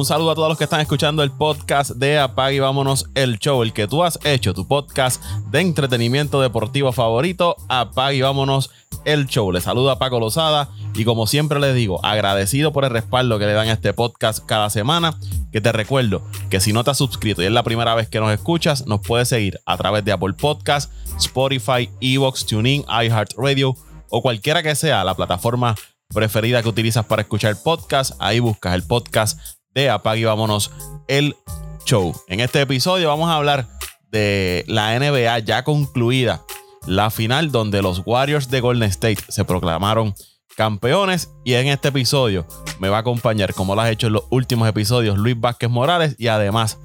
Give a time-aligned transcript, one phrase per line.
[0.00, 3.38] Un saludo a todos los que están escuchando el podcast de Apag y Vámonos el
[3.38, 8.70] Show, el que tú has hecho, tu podcast de entretenimiento deportivo favorito, Apag y Vámonos
[9.04, 9.52] el Show.
[9.52, 13.44] Les saludo a Paco Lozada y como siempre les digo, agradecido por el respaldo que
[13.44, 15.18] le dan a este podcast cada semana,
[15.52, 18.20] que te recuerdo que si no te has suscrito y es la primera vez que
[18.20, 23.76] nos escuchas, nos puedes seguir a través de Apple Podcast, Spotify, Evox, TuneIn, iHeartRadio
[24.08, 25.74] o cualquiera que sea la plataforma
[26.08, 28.14] preferida que utilizas para escuchar podcast.
[28.18, 30.70] Ahí buscas el podcast de Apague y Vámonos
[31.08, 31.36] el
[31.84, 32.12] Show.
[32.28, 33.66] En este episodio vamos a hablar
[34.10, 36.42] de la NBA ya concluida,
[36.86, 40.14] la final donde los Warriors de Golden State se proclamaron
[40.56, 42.46] campeones y en este episodio
[42.80, 46.16] me va a acompañar, como lo has hecho en los últimos episodios, Luis Vázquez Morales
[46.18, 46.78] y además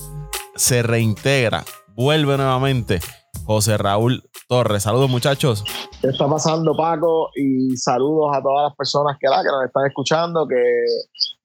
[0.56, 1.66] se reintegra,
[1.96, 3.00] vuelve nuevamente
[3.46, 4.84] José Raúl Torres.
[4.84, 5.64] Saludos muchachos.
[6.02, 7.30] ¿Qué está pasando Paco?
[7.36, 10.56] Y saludos a todas las personas que, que nos están escuchando, que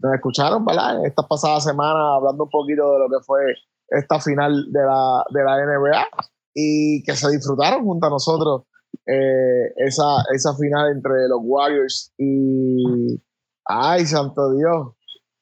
[0.02, 1.04] nos escucharon, ¿verdad?
[1.04, 3.40] Esta pasada semana hablando un poquito de lo que fue
[3.88, 6.06] esta final de la, de la NBA
[6.54, 8.62] y que se disfrutaron junto a nosotros
[9.06, 13.20] eh, esa, esa final entre los Warriors y...
[13.66, 14.94] ¡Ay, santo Dios!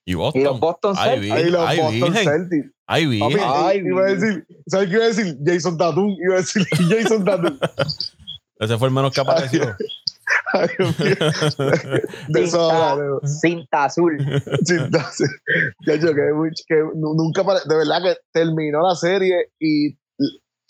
[0.04, 0.40] Y, Boston.
[0.40, 1.32] y los Boston Celtics.
[1.32, 2.72] Ay, los Boston Celtics.
[2.86, 3.38] Ay, bien.
[3.44, 5.38] Ay, iba a decir, ¿sabes qué iba a decir?
[5.44, 6.16] Jason Tatum.
[6.24, 7.58] Iba a decir Jason Tatum.
[8.58, 9.76] Ese fue el menos que apareció.
[10.52, 11.14] Ay, Dios mío.
[12.28, 13.40] De eso hablaremos.
[13.40, 14.18] Cinta azul.
[14.64, 15.28] Cinta azul.
[15.86, 16.30] De hecho, que,
[16.66, 19.90] que nunca, pare- de verdad que terminó la serie y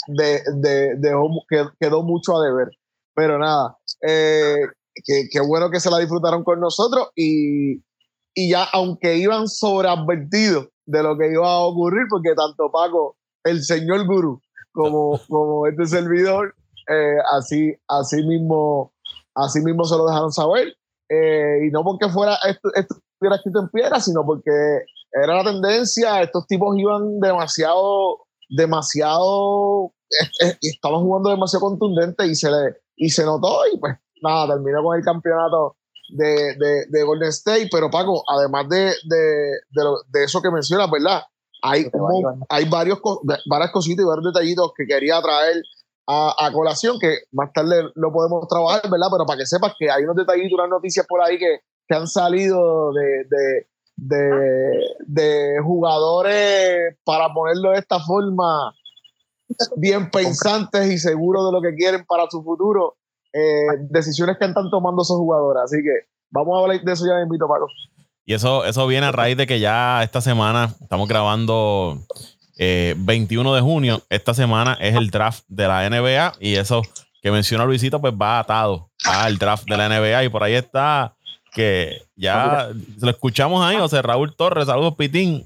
[0.09, 2.69] de, de, dejó, que- quedó mucho a deber.
[3.15, 4.57] Pero nada, eh,
[5.31, 7.79] que bueno que se la disfrutaron con nosotros y,
[8.35, 13.63] y ya, aunque iban sobreadvertidos de lo que iba a ocurrir, porque tanto Paco, el
[13.63, 14.41] señor gurú,
[14.73, 16.55] como, como este servidor,
[16.89, 18.93] eh, así, así mismo,
[19.35, 20.75] así mismo se lo dejaron saber.
[21.11, 24.51] Eh, y no porque fuera esto, esto estuviera escrito en piedra, sino porque
[25.13, 28.19] era la tendencia, estos tipos iban demasiado,
[28.51, 29.93] demasiado,
[30.61, 34.99] estaban jugando demasiado contundente y se le, y se notó y pues nada, terminó con
[34.99, 35.77] el campeonato
[36.11, 40.51] de, de, de Golden State, pero Paco, además de, de, de, lo- de eso que
[40.51, 41.23] mencionas, ¿verdad?
[41.63, 42.39] Hay, vaya.
[42.49, 42.99] hay varios,
[43.51, 45.57] varias cositas y varios detallitos que quería traer
[46.11, 49.09] a, colación, que más tarde lo podemos trabajar, ¿verdad?
[49.13, 52.07] Pero para que sepas que hay unos detallitos, unas noticias por ahí que, que han
[52.07, 58.73] salido de, de, de, de jugadores, para ponerlo de esta forma,
[59.77, 62.97] bien pensantes y seguros de lo que quieren para su futuro,
[63.35, 65.65] eh, decisiones que están tomando esos jugadores.
[65.65, 67.67] Así que vamos a hablar de eso ya, me invito, Paco.
[68.25, 71.99] Y eso, eso viene a raíz de que ya esta semana estamos grabando
[72.59, 74.03] eh, 21 de junio.
[74.11, 76.83] Esta semana es el draft de la NBA y eso
[77.23, 80.25] que menciona Luisito, pues va atado al draft de la NBA.
[80.25, 81.15] Y por ahí está
[81.53, 82.69] que ya
[83.01, 84.67] lo escuchamos ahí, José Raúl Torres.
[84.67, 85.45] Saludos, Pitín.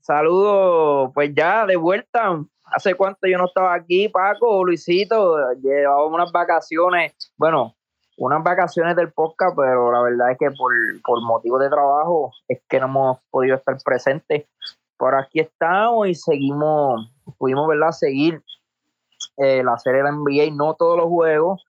[0.00, 2.38] Saludos, pues ya de vuelta.
[2.64, 5.36] ¿Hace cuánto yo no estaba aquí, Paco, Luisito?
[5.62, 7.76] Llevaba unas vacaciones, bueno,
[8.16, 10.72] unas vacaciones del podcast, pero la verdad es que por,
[11.04, 14.46] por motivos de trabajo es que no hemos podido estar presentes.
[15.02, 17.90] Por aquí estamos y seguimos, pudimos, ¿verdad?
[17.90, 18.40] Seguir
[19.36, 21.66] eh, la serie de la NBA, no todos los juegos,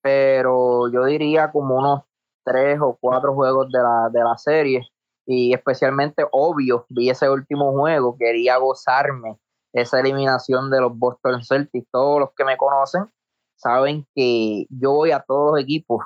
[0.00, 2.02] pero yo diría como unos
[2.44, 4.86] tres o cuatro juegos de la, de la serie
[5.26, 9.40] y especialmente obvio, vi ese último juego, quería gozarme
[9.72, 11.90] esa eliminación de los Boston Celtics.
[11.90, 13.10] Todos los que me conocen
[13.56, 16.04] saben que yo voy a todos los equipos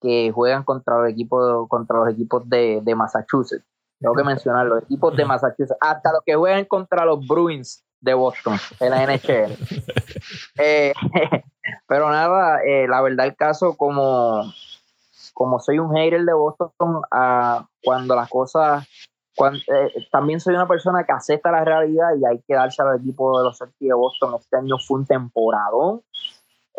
[0.00, 3.77] que juegan contra los equipos contra los equipos de, de Massachusetts.
[4.00, 8.14] Tengo que mencionar los equipos de Massachusetts, hasta los que juegan contra los Bruins de
[8.14, 9.56] Boston en la NHL.
[10.58, 10.92] Eh,
[11.86, 14.42] pero nada, eh, la verdad el caso como
[15.34, 16.72] como soy un hater de Boston,
[17.12, 18.84] ah, cuando las cosas,
[19.36, 22.96] cuan- eh, también soy una persona que acepta la realidad y hay que darse al
[22.98, 24.34] equipo de los Celtics de Boston.
[24.40, 26.02] Este año fue un temporadón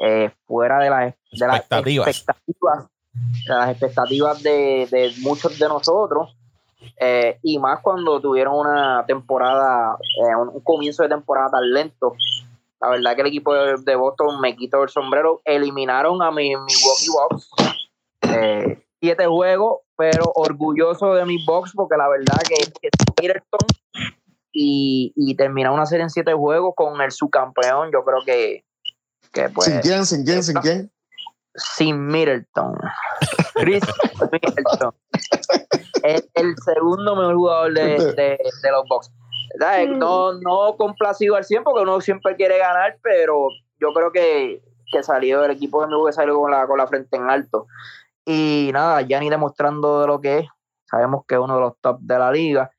[0.02, 2.08] eh, fuera de las, de las Expectativas.
[2.10, 2.88] expectativas,
[3.48, 6.36] de las expectativas de, de muchos de nosotros.
[7.00, 12.14] Eh, y más cuando tuvieron una temporada, eh, un, un comienzo de temporada tan lento.
[12.82, 15.42] La verdad que el equipo de, de Boston me quitó el sombrero.
[15.44, 17.50] Eliminaron a mi Milwaukee Bucks
[18.22, 22.90] eh, siete juegos, pero orgulloso de mi box porque la verdad que, que
[23.22, 23.68] Middleton
[24.54, 28.64] y, y terminar una serie en siete juegos con el subcampeón, yo creo que,
[29.32, 30.06] que pues ¿Sin quién?
[30.06, 30.44] ¿Sin quién?
[30.44, 30.92] ¿Sin quién?
[31.56, 32.76] sin Middleton.
[33.56, 33.84] Chris
[34.32, 34.94] Middleton.
[36.04, 37.84] Es el segundo mejor jugador de,
[38.16, 39.12] de, de los Bucks.
[39.54, 39.88] ¿Verdad?
[39.88, 43.48] No, no complacido al 100 porque uno siempre quiere ganar, pero
[43.80, 44.62] yo creo que,
[44.92, 47.68] que salió el equipo de Milwaukee salió con la, con la frente en alto.
[48.26, 50.48] Y nada, Gianni demostrando de lo que es.
[50.86, 52.72] sabemos que es uno de los top de la liga.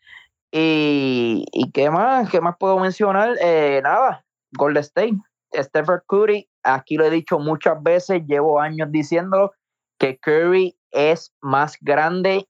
[0.53, 5.17] Y, y qué más, qué más puedo mencionar, eh, nada, Golden State,
[5.55, 9.53] Stephen Curry, aquí lo he dicho muchas veces, llevo años diciéndolo,
[9.99, 12.49] que Curry es más grande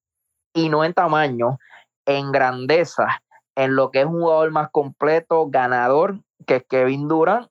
[0.54, 1.58] y no en tamaño,
[2.06, 3.22] en grandeza,
[3.54, 7.48] en lo que es un jugador más completo, ganador que Kevin Durant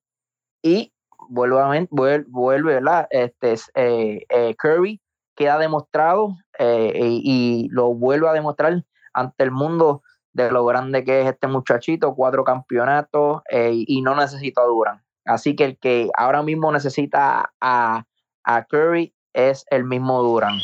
[0.61, 0.93] y
[1.29, 3.07] vuelve, vuelve, vuelve ¿verdad?
[3.09, 5.01] Este, eh, eh, Curry
[5.35, 10.03] queda demostrado eh, y, lo vuelve a demostrar ante el mundo
[10.33, 15.01] de lo grande que es este muchachito, cuatro campeonatos y no necesita a Durant.
[15.25, 18.03] Así que el que ahora mismo necesita a,
[18.43, 20.61] a Curry es el mismo Durant.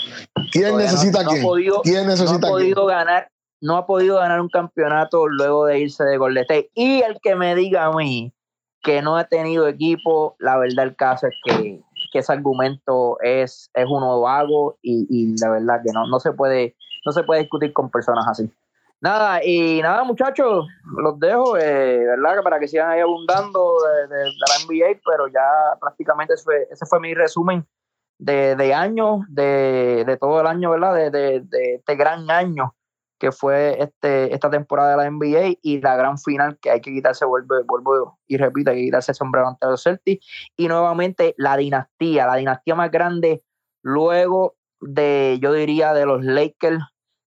[0.56, 1.42] ¿Quién necesita no, quién?
[1.42, 3.30] Ha podido, ¿Quién necesita no ha podido ganar,
[3.62, 6.72] no ha podido ganar un campeonato luego de irse de Golden State.
[6.74, 8.34] Y el que me diga a mí
[8.82, 11.82] que no ha tenido equipo, la verdad el caso es que,
[12.14, 16.32] que ese argumento es, es uno vago y, y, la verdad que no, no se
[16.32, 16.76] puede,
[17.06, 18.50] no se puede discutir con personas así.
[19.02, 20.68] Nada, y nada, muchachos,
[20.98, 22.42] los dejo, eh, ¿verdad?
[22.44, 26.68] Para que sigan ahí abundando de, de, de, la NBA, pero ya prácticamente ese fue,
[26.72, 27.68] ese fue mi resumen
[28.18, 30.96] de, de años, de, de, todo el año, ¿verdad?
[30.96, 32.76] De, de, este gran año
[33.18, 36.92] que fue este, esta temporada de la NBA y la gran final que hay que
[36.92, 40.26] quitarse, vuelvo, vuelvo y repito, hay que quitarse el sombrero ante los Celtics.
[40.58, 43.42] Y nuevamente la dinastía, la dinastía más grande
[43.82, 46.84] luego de, yo diría, de los Lakers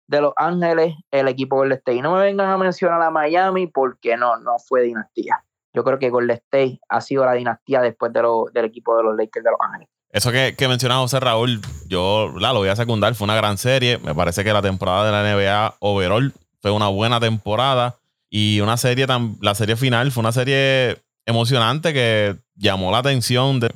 [0.08, 2.02] de Los Ángeles, el equipo Golden State.
[2.02, 5.44] No me vengan a mencionar a Miami porque no, no fue dinastía.
[5.74, 9.02] Yo creo que Golden State ha sido la dinastía después de lo, del equipo de
[9.04, 9.88] los Lakers de Los Ángeles.
[10.10, 13.58] Eso que, que mencionaba José Raúl, yo la, lo voy a secundar, fue una gran
[13.58, 13.98] serie.
[13.98, 17.98] Me parece que la temporada de la NBA overall fue una buena temporada
[18.30, 23.60] y una serie tan, la serie final fue una serie emocionante que llamó la atención
[23.60, 23.70] de,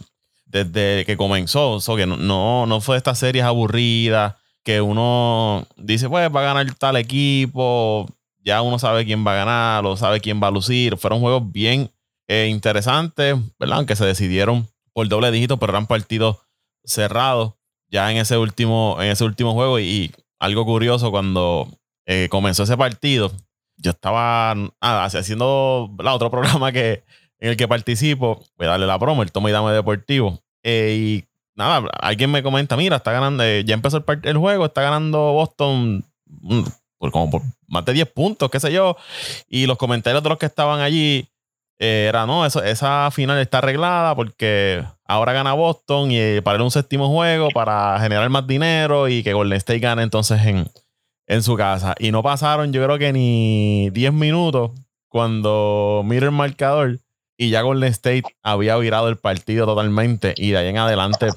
[0.46, 1.78] desde que comenzó.
[1.96, 6.54] Que no, no, no fue de estas series aburridas que uno dice, pues va a
[6.54, 8.06] ganar tal equipo,
[8.44, 10.96] ya uno sabe quién va a ganar, o sabe quién va a lucir.
[10.96, 11.90] Fueron juegos bien
[12.28, 13.78] eh, interesantes, ¿verdad?
[13.78, 16.38] Aunque se decidieron por doble dígito, pero eran partidos
[16.84, 17.54] cerrados
[17.88, 19.78] ya en ese último, en ese último juego.
[19.78, 20.12] Y,
[20.42, 21.68] algo curioso, cuando
[22.04, 23.30] eh, comenzó ese partido,
[23.76, 24.50] yo estaba
[24.80, 27.04] ah, haciendo la otro programa que,
[27.38, 30.40] en el que participo, voy a darle la promo, el Toma y Dame Deportivo.
[30.64, 31.24] Eh, y
[31.54, 35.32] nada, alguien me comenta, mira, está ganando, eh, ya empezó el, el, juego, está ganando
[35.32, 36.62] Boston mm,
[36.98, 38.96] por como por más de 10 puntos, qué sé yo.
[39.48, 41.28] Y los comentarios de los que estaban allí
[41.84, 46.70] eh, era, no, eso, esa final está arreglada porque ahora gana Boston y para un
[46.70, 50.68] séptimo juego para generar más dinero y que Golden State gane entonces en,
[51.26, 51.96] en su casa.
[51.98, 54.70] Y no pasaron, yo creo que ni 10 minutos
[55.08, 57.00] cuando miro el marcador
[57.36, 61.30] y ya Golden State había virado el partido totalmente y de ahí en adelante,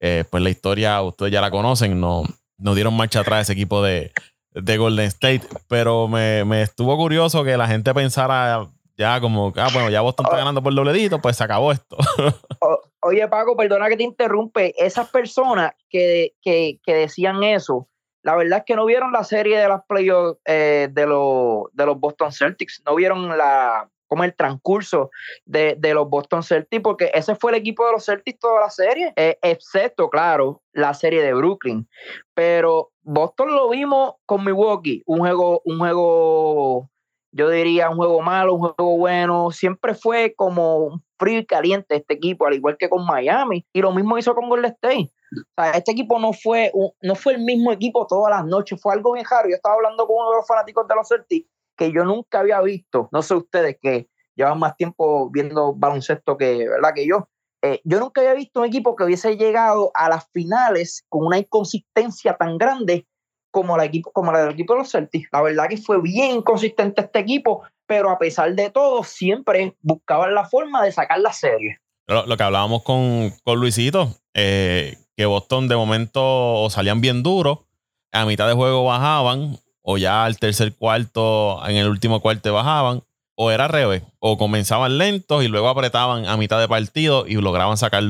[0.00, 2.22] eh, pues la historia ustedes ya la conocen, no,
[2.56, 4.10] no dieron marcha atrás ese equipo de,
[4.54, 9.68] de Golden State, pero me, me, estuvo curioso que la gente pensara ya como, ah,
[9.72, 11.96] bueno, ya Boston está ganando por dobledito, pues se acabó esto.
[13.00, 17.88] Oye, Paco, perdona que te interrumpe, esas personas que, que, que decían eso,
[18.22, 21.86] la verdad es que no vieron la serie de las playoffs eh, de, los, de
[21.86, 25.10] los Boston Celtics, no vieron la como el transcurso
[25.46, 28.68] de, de, los Boston Celtics, porque ese fue el equipo de los Celtics toda la
[28.68, 31.88] serie, eh, excepto, claro, la serie de Brooklyn.
[32.34, 36.90] Pero Boston lo vimos con Milwaukee, un juego, un juego,
[37.32, 42.14] yo diría, un juego malo, un juego bueno, siempre fue como frío y caliente este
[42.14, 45.10] equipo, al igual que con Miami, y lo mismo hizo con Golden State.
[45.32, 48.80] O sea, este equipo no fue, un, no fue el mismo equipo todas las noches,
[48.80, 49.48] fue algo bien raro.
[49.48, 52.60] Yo estaba hablando con uno de los fanáticos de los Celtics que yo nunca había
[52.60, 56.92] visto, no sé ustedes que llevan más tiempo viendo baloncesto que, ¿verdad?
[56.94, 57.28] que yo,
[57.62, 61.38] eh, yo nunca había visto un equipo que hubiese llegado a las finales con una
[61.38, 63.06] inconsistencia tan grande
[63.52, 65.28] como la, equipo, como la del equipo de los Celtics.
[65.30, 70.34] La verdad que fue bien inconsistente este equipo, pero a pesar de todo, siempre buscaban
[70.34, 71.78] la forma de sacar la serie.
[72.08, 77.60] Lo, que hablábamos con, con Luisito, eh, que Boston de momento salían bien duros,
[78.10, 83.02] a mitad de juego bajaban, o ya al tercer cuarto, en el último cuarto bajaban,
[83.34, 87.76] o era revés, o comenzaban lentos y luego apretaban a mitad de partido y lograban
[87.76, 88.02] sacar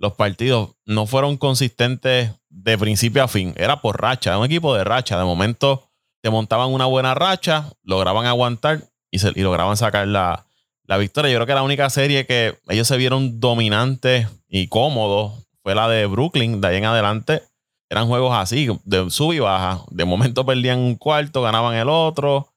[0.00, 0.70] los, partidos.
[0.86, 5.18] No fueron consistentes de principio a fin, era por racha, era un equipo de racha.
[5.18, 5.88] De momento
[6.20, 10.44] te montaban una buena racha, lograban aguantar y, se, y lograban sacar la,
[10.84, 11.30] la victoria.
[11.30, 15.88] Yo creo que la única serie que ellos se vieron dominantes y cómodos fue la
[15.88, 16.60] de Brooklyn.
[16.60, 17.42] De ahí en adelante
[17.88, 19.82] eran juegos así, de sub y baja.
[19.90, 22.52] De momento perdían un cuarto, ganaban el otro,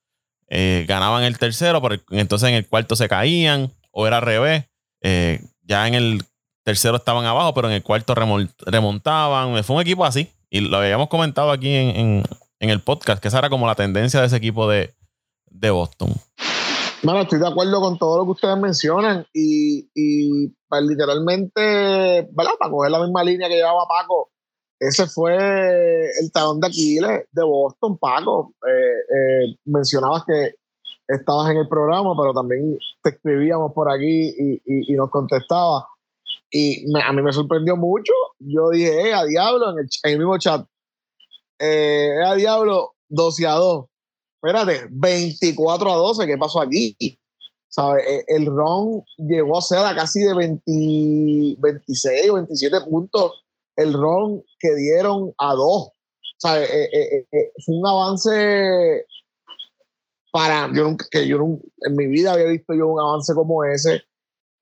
[0.47, 4.65] eh, ganaban el tercero, pero entonces en el cuarto se caían, o era al revés.
[5.01, 6.23] Eh, ya en el
[6.63, 9.63] tercero estaban abajo, pero en el cuarto remontaban.
[9.63, 10.29] Fue un equipo así.
[10.49, 12.23] Y lo habíamos comentado aquí en,
[12.59, 14.93] en, el podcast, que esa era como la tendencia de ese equipo de,
[15.49, 16.13] de Boston.
[17.01, 22.53] Bueno, estoy de acuerdo con todo lo que ustedes mencionan y, y pues, literalmente, ¿verdad?
[22.59, 24.29] Para coger la misma línea que llevaba Paco,
[24.79, 25.35] ese fue
[26.21, 28.53] el talón de Aquiles de Boston, Paco.
[28.67, 30.55] Eh, eh, mencionabas que
[31.07, 35.85] estabas en el programa, pero también te escribíamos por aquí y, y nos contestabas.
[36.55, 38.13] Y a mí me sorprendió mucho.
[38.39, 40.65] Yo dije, eh, a diablo, en el, en el mismo chat,
[41.59, 43.85] eh, a diablo, 12 a 2
[44.43, 46.97] espérate, 24 a 12, ¿qué pasó aquí?
[47.69, 48.03] ¿Sabe?
[48.03, 53.43] E, el RON llegó a ser a casi de 26 o 27 puntos
[53.77, 55.89] el RON que dieron a 2.
[56.37, 56.65] ¿Sabe?
[56.65, 59.05] E, e, fue un avance
[60.31, 64.01] para yo nunca, que yo en mi vida había visto yo un avance como ese.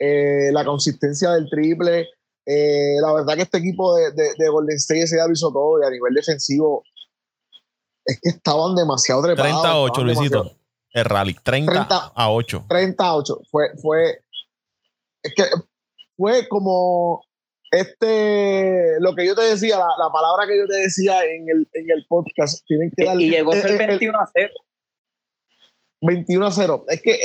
[0.03, 2.09] Eh, la consistencia del triple.
[2.43, 5.79] Eh, la verdad que este equipo de, de, de Golden State día lo hizo todo
[5.79, 6.83] y a nivel defensivo
[8.03, 9.61] es que estaban demasiado trepados.
[9.61, 10.57] 30 a 8, Luisito.
[10.93, 12.65] El rally, 30, a 8.
[12.67, 13.41] 30 a 8.
[13.51, 14.23] Fue, fue,
[15.21, 15.43] es que
[16.17, 17.23] fue como
[17.69, 21.69] este, lo que yo te decía, la, la palabra que yo te decía en el,
[21.73, 24.53] en el podcast, tienen que darle, Y llegó a ser 21 a 0.
[26.01, 26.85] 21 a 0.
[26.87, 27.19] Es que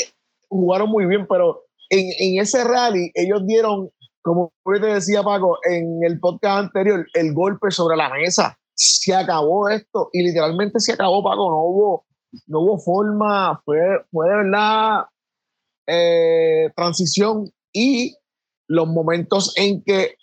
[0.49, 3.91] jugaron muy bien, pero en, en ese rally ellos dieron,
[4.23, 8.59] como te decía Paco, en el podcast anterior, el golpe sobre la mesa.
[8.75, 12.07] Se acabó esto y literalmente se acabó, Paco, no hubo,
[12.47, 13.79] no hubo forma, fue,
[14.11, 15.05] fue de verdad
[15.87, 18.17] eh, transición y
[18.69, 20.17] los momentos en que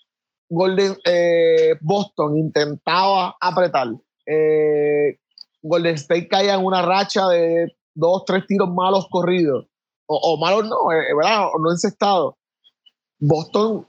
[0.50, 3.88] Golden, eh, Boston intentaba apretar,
[4.28, 5.18] eh,
[5.62, 9.68] Golden State caía en una racha de dos, tres tiros malos corridos,
[10.14, 11.48] o, o malos no, ¿verdad?
[11.54, 12.36] O no encestados.
[13.20, 13.86] Boston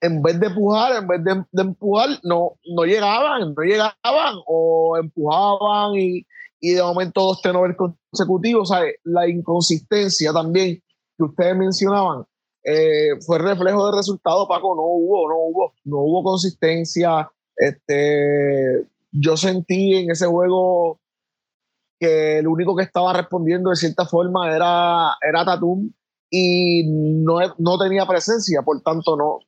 [0.00, 5.94] en vez de empujar, en vez de, empujar, no, no llegaban, no llegaban, o empujaban
[5.96, 6.26] y,
[6.60, 8.68] y de momento dos tenovers consecutivos.
[8.68, 8.94] ¿sabes?
[9.04, 10.80] La inconsistencia también
[11.16, 12.24] que ustedes mencionaban
[12.64, 14.74] eh, fue reflejo de resultado, Paco.
[14.76, 17.30] No hubo, no hubo, no hubo consistencia.
[17.56, 21.00] Este, yo sentí en ese juego
[21.98, 25.90] que el único que estaba respondiendo de cierta forma era, era Tatum
[26.30, 26.84] y
[27.24, 29.38] no, no tenía presencia, por tanto no,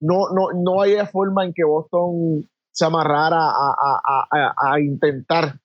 [0.00, 5.60] no, no, no hay forma en que Boston se amarrara a, intentar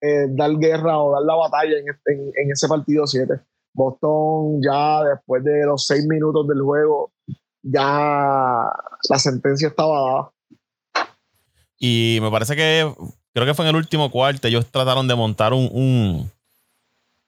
[0.00, 3.40] eh, dar guerra o dar la batalla en, ese partido 7.
[3.72, 7.12] Boston ya después de los seis minutos del juego,
[7.62, 8.68] ya
[9.08, 10.32] la sentencia estaba dada.
[11.78, 12.92] Y me parece que,
[13.32, 16.30] creo que fue en el último cuarto, ellos trataron de montar un,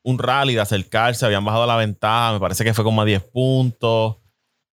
[0.03, 3.23] un, rally, de acercarse, habían bajado la ventaja, me parece que fue como a 10
[3.25, 4.17] puntos.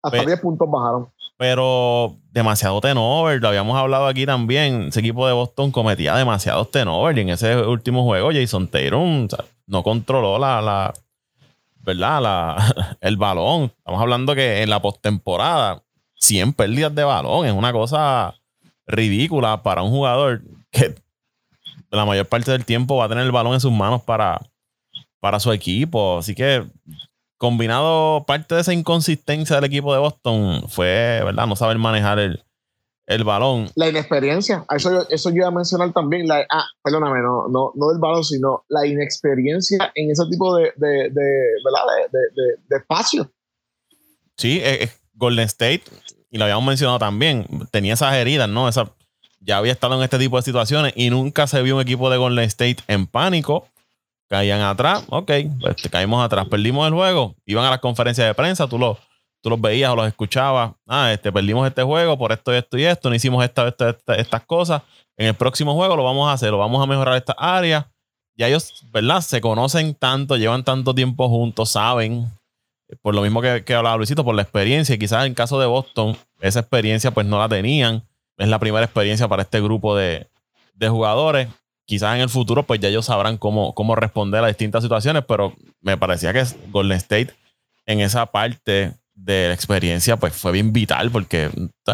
[0.03, 1.09] Hasta 10 puntos bajaron
[1.39, 3.41] pero demasiado tenover.
[3.41, 4.89] Lo habíamos hablado aquí también.
[4.89, 7.17] Ese equipo de Boston cometía demasiados tenover.
[7.17, 9.29] Y en ese último juego, Jason Tatum
[9.67, 10.93] no controló la, la
[11.81, 12.21] ¿verdad?
[12.21, 13.73] La, el balón.
[13.79, 15.85] Estamos hablando que en la postemporada,
[16.17, 18.35] 100 pérdidas de balón es una cosa
[18.89, 20.43] ridícula para un jugador
[20.73, 20.97] que
[21.91, 24.41] la mayor parte del tiempo va a tener el balón en sus manos para,
[25.21, 26.19] para su equipo.
[26.19, 26.65] Así que
[27.37, 31.47] combinado parte de esa inconsistencia del equipo de Boston fue, ¿verdad?
[31.47, 32.45] No saber manejar el,
[33.25, 33.71] balón.
[33.75, 36.29] La inexperiencia, eso, eso yo iba a mencionar también.
[36.29, 40.73] La, ah, perdóname, no, no, no del balón, sino la inexperiencia en ese tipo de,
[40.77, 42.11] de, ¿verdad?
[42.13, 43.33] de, espacio.
[44.37, 45.85] Sí, eh, Golden State,
[46.31, 48.69] y lo habíamos mencionado también, tenía esas heridas, ¿no?
[48.69, 48.93] Esa,
[49.49, 52.19] ya había estado en este tipo de situaciones y nunca se vio un equipo de
[52.19, 53.67] Golden State en pánico.
[54.29, 58.69] Caían atrás, ok, pues caímos atrás, perdimos el juego, iban a las conferencias de prensa,
[58.69, 58.99] tú los,
[59.41, 62.85] tú los veías o los escuchabas, ah, este, perdimos este juego por esto esto y
[62.85, 63.75] esto, no hicimos esta,
[64.19, 64.83] estas cosas,
[65.17, 67.91] en el próximo juego lo vamos a hacer, lo vamos a mejorar esta área,
[68.37, 69.23] ya ellos, ¿verdad?
[69.23, 72.31] Se conocen tanto, llevan tanto tiempo juntos, saben,
[73.01, 76.19] por lo mismo que, que hablaba Luisito, por la experiencia, quizás en caso de Boston,
[76.43, 78.05] esa experiencia pues no la tenían,
[78.39, 80.29] es la primera experiencia para este grupo de,
[80.75, 81.49] de jugadores
[81.89, 85.55] quizás en el futuro pues ya ellos sabrán cómo, cómo responder a distintas situaciones, pero
[85.81, 87.35] me parecía que Golden State
[87.87, 91.51] en esa parte de la experiencia pues fue bien vital porque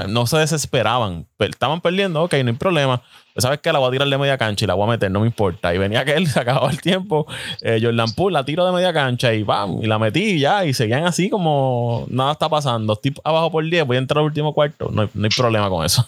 [0.08, 1.28] no se desesperaban.
[1.38, 3.02] Estaban perdiendo, ok, no hay problema.
[3.36, 5.20] Sabes que la voy a tirar de media cancha y la voy a meter, no
[5.20, 5.72] me importa.
[5.72, 7.26] Y venía que él se acababa el tiempo.
[7.60, 10.64] Eh, Jordan Poole la tiro de media cancha y bam, y la metí ya.
[10.64, 12.94] Y seguían así como nada está pasando.
[12.94, 14.90] Estoy abajo por 10, voy a entrar al último cuarto.
[14.90, 16.06] No hay, no hay problema con eso.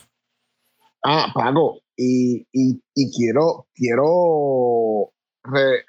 [1.09, 5.13] Ah, Paco, y, y, quiero, quiero
[5.45, 5.85] re,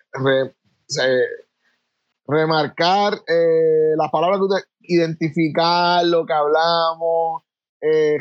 [2.28, 7.42] remarcar eh, las palabras que usted, identificar lo que hablamos,
[7.82, 8.20] eh,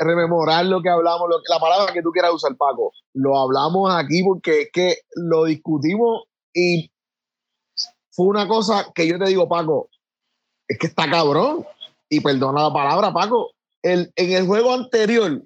[0.00, 2.90] rememorar lo que hablamos, la palabra que tú quieras usar, Paco.
[3.12, 6.90] Lo hablamos aquí porque es que lo discutimos y
[8.10, 9.88] fue una cosa que yo te digo, Paco,
[10.66, 11.64] es que está cabrón.
[12.08, 13.53] Y perdona la palabra, Paco.
[13.84, 15.42] El, en el juego anterior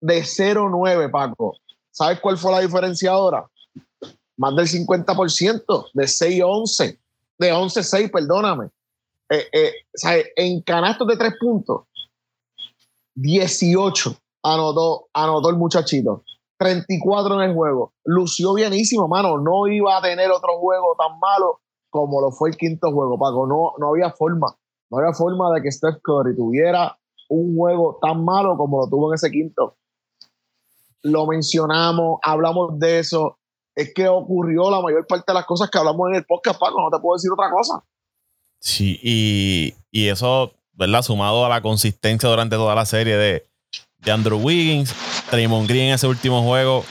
[0.00, 1.58] de 0-9, Paco,
[1.90, 3.46] ¿sabes cuál fue la diferencia ahora?
[4.38, 6.98] Más del 50%, de 6-11,
[7.38, 8.70] de 11-6, perdóname.
[9.28, 11.82] Eh, eh, en canastos de tres puntos,
[13.16, 16.24] 18 anotó, anotó el muchachito.
[16.56, 17.92] 34 en el juego.
[18.04, 19.38] Lució bienísimo, mano.
[19.38, 21.60] No iba a tener otro juego tan malo
[21.90, 23.46] como lo fue el quinto juego, Paco.
[23.46, 24.56] No, no había forma.
[24.90, 26.96] No había forma de que Steph Curry tuviera
[27.28, 29.76] un juego tan malo como lo tuvo en ese quinto.
[31.02, 33.38] Lo mencionamos, hablamos de eso.
[33.74, 36.80] Es que ocurrió la mayor parte de las cosas que hablamos en el podcast, Paco.
[36.80, 37.84] No te puedo decir otra cosa.
[38.60, 41.02] Sí, y, y eso ¿verdad?
[41.02, 43.46] Sumado a la consistencia durante toda la serie de,
[43.98, 44.94] de Andrew Wiggins,
[45.30, 46.84] Draymond Green en ese último juego,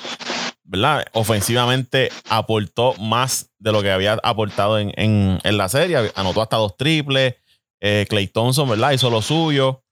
[0.63, 1.05] ¿verdad?
[1.13, 6.11] Ofensivamente aportó más de lo que había aportado en, en, la serie.
[6.15, 7.35] Anotó hasta dos triples.
[7.79, 8.91] Eh, Clay Thompson, ¿verdad?
[8.91, 9.82] Hizo lo suyo.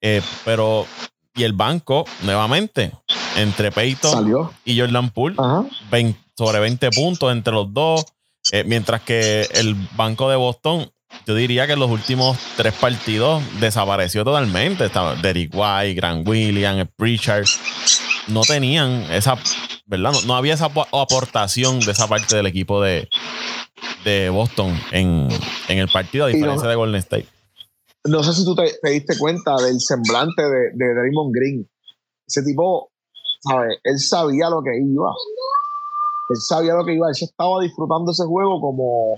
[0.00, 0.86] Eh, pero,
[1.34, 2.92] y el banco, nuevamente,
[3.36, 5.36] entre Peyton y Jordan Poole,
[6.36, 8.04] sobre 20 puntos entre los dos.
[8.50, 10.90] Eh, mientras que el banco de Boston
[11.26, 14.86] yo diría que en los últimos tres partidos desapareció totalmente.
[14.86, 17.46] Estaba Derek White, Grant Williams, Pritchard.
[18.28, 19.36] No tenían esa,
[19.86, 20.12] ¿verdad?
[20.26, 23.08] No, había esa aportación de esa parte del equipo de,
[24.04, 25.28] de Boston en,
[25.68, 27.26] el partido, a diferencia de Golden State.
[28.04, 31.70] No sé si tú te, diste cuenta del semblante de, de Draymond Green.
[32.26, 32.90] Ese tipo,
[33.40, 33.78] ¿sabes?
[33.84, 35.10] Él sabía lo que iba.
[36.30, 37.08] Él sabía lo que iba.
[37.08, 39.16] Él se estaba disfrutando ese juego como,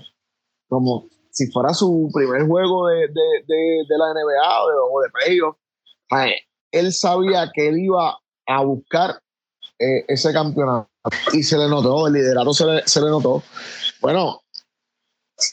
[0.67, 3.07] como si fuera su primer juego de,
[3.89, 5.57] la NBA o de, playoff,
[6.71, 8.17] él sabía que él iba
[8.47, 9.21] a buscar
[9.79, 10.89] eh, ese campeonato
[11.33, 13.43] y se le notó, el liderato se le, notó.
[13.99, 14.43] Bueno,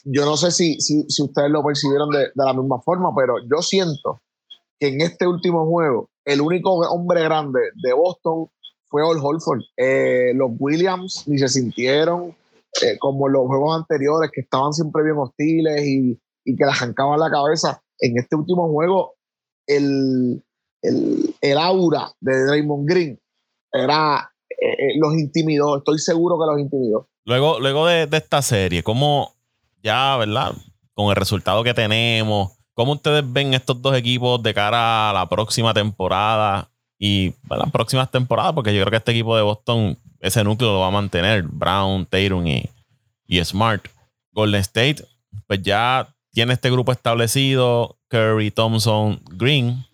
[0.05, 4.21] yo no sé si, si, ustedes lo percibieron de, la misma forma, pero yo siento
[4.79, 8.47] que en este último juego, el único hombre grande de Boston
[8.85, 9.61] fue Al Holford.
[9.77, 12.35] Eh, los Williams ni se sintieron,
[12.81, 17.29] eh, como los juegos anteriores, que estaban siempre bien hostiles y, que la arrancaban la
[17.29, 17.81] cabeza.
[17.99, 19.13] En este último juego,
[19.67, 20.43] el,
[20.81, 23.19] el, aura de Draymond Green
[23.71, 27.07] era, eh, eh, los intimidó, estoy seguro que los intimidó.
[27.25, 29.32] Luego, luego de, esta serie, ¿cómo
[29.83, 30.53] ya, verdad?
[30.93, 35.29] Con el resultado que tenemos, ¿cómo ustedes ven estos dos equipos de cara a la
[35.29, 36.69] próxima temporada?
[36.97, 40.79] Y las próximas temporadas, porque yo creo que este equipo de Boston ese núcleo lo
[40.79, 42.69] va a mantener Brown, Tatum y,
[43.27, 43.85] y Smart.
[44.31, 45.05] Golden State,
[45.47, 49.85] pues ya tiene este grupo establecido, Curry, Thompson, Green,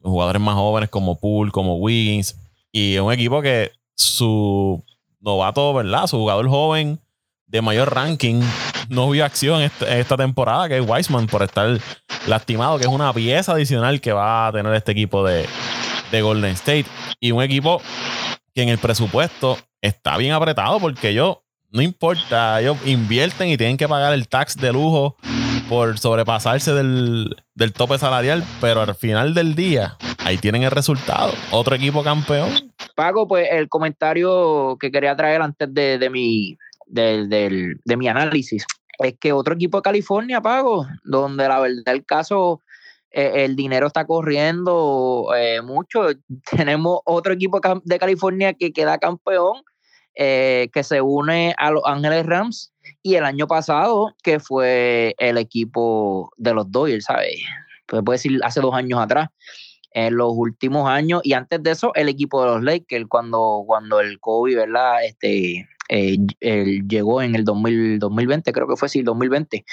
[0.00, 2.36] jugadores más jóvenes como Poole, como Wiggins,
[2.72, 4.82] y un equipo que su
[5.20, 6.06] novato, ¿verdad?
[6.06, 7.00] Su jugador joven
[7.46, 8.40] de mayor ranking
[8.88, 11.78] no vio acción esta, temporada, que es Wiseman, por estar
[12.26, 15.46] lastimado, que es una pieza adicional que va a tener este equipo de,
[16.10, 16.86] de Golden State.
[17.20, 17.80] Y un equipo
[18.54, 21.38] que en el presupuesto está bien apretado porque ellos,
[21.70, 25.16] no importa, ellos invierten y tienen que pagar el tax de lujo
[25.68, 27.36] por sobrepasarse del,
[27.74, 31.32] tope salarial, pero al final del día, ahí tienen el resultado.
[31.50, 32.50] Otro equipo campeón.
[32.94, 38.66] Pago, pues el comentario que quería traer antes de, mi, de, de mi análisis
[38.98, 42.62] es que otro equipo de California, Pago, donde la verdad el caso
[43.10, 46.06] eh, el dinero está corriendo eh, mucho.
[46.50, 49.62] Tenemos otro equipo de California que queda campeón,
[50.16, 55.38] eh, que se une a Los Ángeles Rams, y el año pasado, que fue el
[55.38, 57.36] equipo de los Dodgers, ¿sabes?
[57.86, 59.28] Pues puede decir hace dos años atrás.
[59.94, 64.00] En los últimos años, y antes de eso, el equipo de los Lakers, cuando, cuando
[64.00, 65.04] el COVID, ¿verdad?
[65.04, 66.16] Este, eh,
[66.88, 69.64] llegó en el 2020, creo que fue sí, 2020.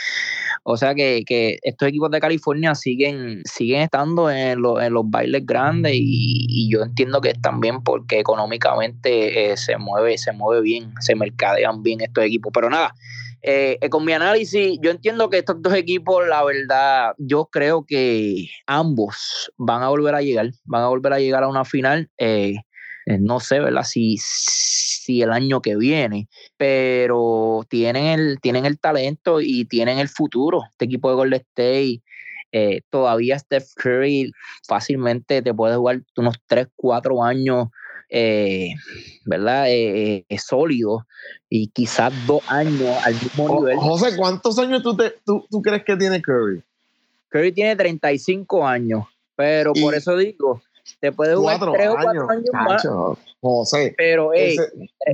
[0.64, 1.24] O sea que,
[1.64, 7.30] estos equipos de California siguen, siguen estando en, los bailes grandes y, yo entiendo que
[7.30, 12.52] es también porque económicamente eh, se mueve, se mueve bien, se mercadean bien estos equipos.
[12.54, 12.94] Pero nada,
[13.42, 18.48] eh, con mi análisis, yo entiendo que estos dos equipos, la verdad, yo creo que
[18.68, 22.10] ambos van a volver a llegar, van a volver a llegar a una final.
[23.06, 23.84] no sé, ¿verdad?
[23.84, 24.18] Si,
[25.02, 26.28] si el año que viene,
[26.58, 30.62] pero tienen el, tienen el talento y tienen el futuro.
[30.72, 32.02] Este equipo de Golden State,
[32.52, 34.32] eh, todavía Steph Curry
[34.68, 37.70] fácilmente te puede jugar unos 3, 4 años,
[38.12, 38.76] eh,
[39.26, 39.66] ¿verdad?
[39.70, 41.08] Eh, sólido
[41.50, 43.78] y quizás dos años al mismo nivel.
[43.78, 44.96] José, ¿cuántos años tú,
[45.26, 46.62] tú, crees que tiene Curry?
[47.30, 50.62] Curry tiene 35 años, pero por eso digo
[51.00, 52.88] te puede jugar tres o cuatro años, más.
[53.40, 54.58] José, pero hey,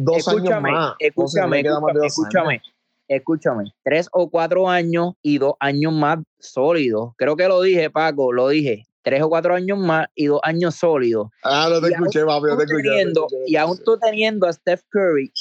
[0.01, 0.95] dos escúchame, años más.
[0.99, 2.61] Escúchame, escúchame, escúchame,
[3.07, 7.13] escúchame, tres o cuatro años y dos años más sólidos.
[7.17, 8.85] Creo que lo dije, Paco, lo dije.
[9.07, 11.29] Tres o cuatro años más y dos años sólidos.
[11.41, 13.05] Ah, no te escuché, papi, no te escuché.
[13.45, 15.31] Y aún tú teniendo a Steph Curry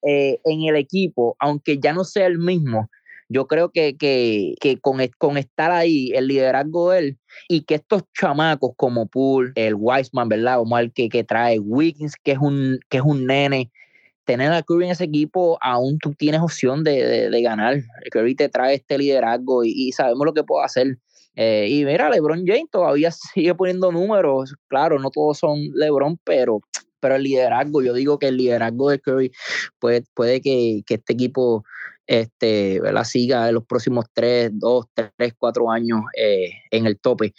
[0.00, 2.88] eh, en el equipo, aunque ya no sea el mismo,
[3.28, 7.74] yo creo que, que, que con, con, estar ahí, el liderazgo de él, y que
[7.74, 10.56] estos chamacos como Poole, el Wiseman, ¿verdad?
[10.56, 13.70] Como el que, que trae Wiggins, que es un, que es un nene,
[14.24, 17.82] tener a Curry en ese equipo, aún tú tienes opción de, de, ganar.
[18.10, 20.98] Curry te trae este liderazgo y, sabemos lo que puede hacer.
[21.36, 24.54] Eh, y mira, LeBron James todavía sigue poniendo números.
[24.68, 26.60] Claro, no todos son LeBron, pero,
[27.00, 29.32] pero el liderazgo, yo digo que el liderazgo de Curry
[29.78, 31.64] puede, puede que, que este equipo
[32.06, 33.04] este, ¿verdad?
[33.04, 34.86] siga en los próximos 3, 2,
[35.16, 37.34] 3, 4 años eh, en el tope.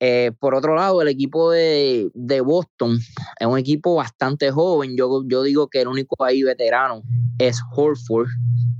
[0.00, 2.98] Eh, por otro lado, el equipo de, de, Boston
[3.38, 4.96] es un equipo bastante joven.
[4.96, 7.02] Yo, yo digo que el único ahí veterano
[7.38, 8.28] es Horford,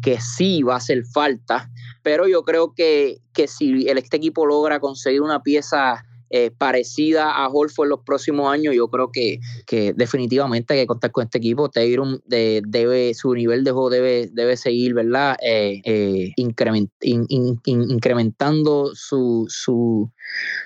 [0.03, 1.71] que sí va a hacer falta,
[2.03, 7.49] pero yo creo que, que si este equipo logra conseguir una pieza eh, parecida a
[7.49, 11.39] Horford en los próximos años, yo creo que, que definitivamente hay que contar con este
[11.39, 11.69] equipo.
[11.69, 15.37] De, debe, su nivel de juego debe, debe seguir, ¿verdad?
[15.41, 20.11] Eh, eh, incrementando su, su,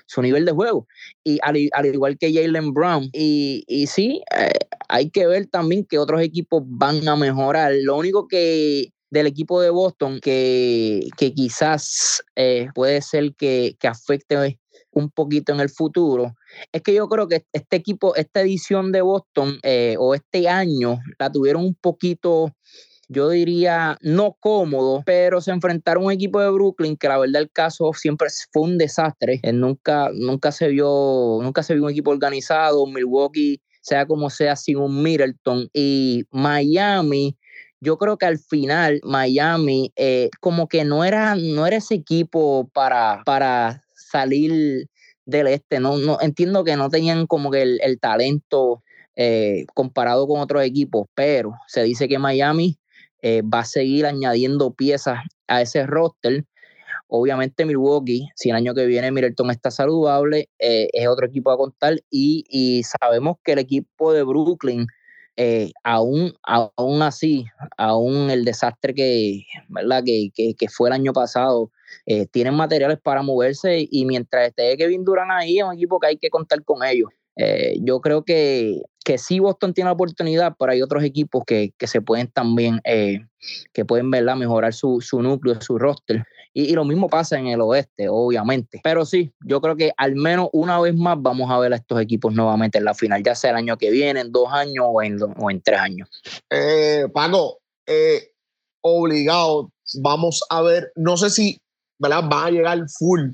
[0.07, 0.87] su, nivel de juego.
[1.25, 3.11] Y al, igual que Jalen Brown.
[3.13, 4.23] Y, y sí,
[4.89, 7.75] hay que ver también que otros equipos van a mejorar.
[7.83, 12.23] Lo único que del equipo de Boston que, que quizás
[12.75, 14.60] puede ser que, que afecte
[14.93, 16.35] un poquito en el futuro,
[16.73, 20.99] es que yo creo que este equipo, esta edición de Boston eh, o este año
[21.19, 22.55] la tuvieron un poquito,
[23.09, 27.43] yo diría, no cómodo, pero se enfrentaron a un equipo de Brooklyn que la verdad
[27.43, 29.41] el caso siempre fue un desastre.
[29.43, 34.57] Eh, nunca, nunca, se vio, nunca se vio un equipo organizado, Milwaukee, sea como sea,
[34.57, 37.37] sin un Middleton y Miami
[37.81, 42.69] yo creo que al final Miami eh, como que no era, no era ese equipo
[42.73, 44.89] para, para salir
[45.27, 45.81] del este.
[45.81, 48.83] No, no, entiendo que no tenían como que el, talento
[49.17, 52.79] eh, comparado con otros equipos, pero se dice que Miami
[53.23, 56.45] eh, va a seguir añadiendo piezas a ese roster.
[57.09, 61.57] Obviamente Milwaukee, si el año que viene Middleton está saludable, eh, es otro equipo a
[61.57, 64.87] contar y, y, sabemos que el equipo de Brooklyn,
[65.85, 70.03] aún, aún así, aún el desastre que, ¿verdad?
[70.05, 71.71] Que, que, que fue el año pasado,
[72.07, 76.09] eh, tienen materiales para moverse y mientras esté Kevin Durant ahí, es un equipo que
[76.09, 77.11] hay que contar con ellos.
[77.37, 81.73] Eh, yo creo que, que sí Boston tiene la oportunidad, pero hay otros equipos que,
[81.81, 83.21] se pueden también, eh,
[83.73, 86.25] que pueden verla mejorar su, núcleo, su roster.
[86.53, 88.81] Y, lo mismo pasa en el oeste, obviamente.
[88.83, 92.01] Pero sí, yo creo que al menos una vez más vamos a ver a estos
[92.01, 95.03] equipos nuevamente en la final, ya sea el año que viene, en dos años o
[95.51, 96.09] en, tres años.
[97.13, 97.59] Paco,
[98.83, 101.61] obligado, vamos a ver, no sé si
[102.01, 102.25] ¿verdad?
[102.29, 103.31] Van a llegar full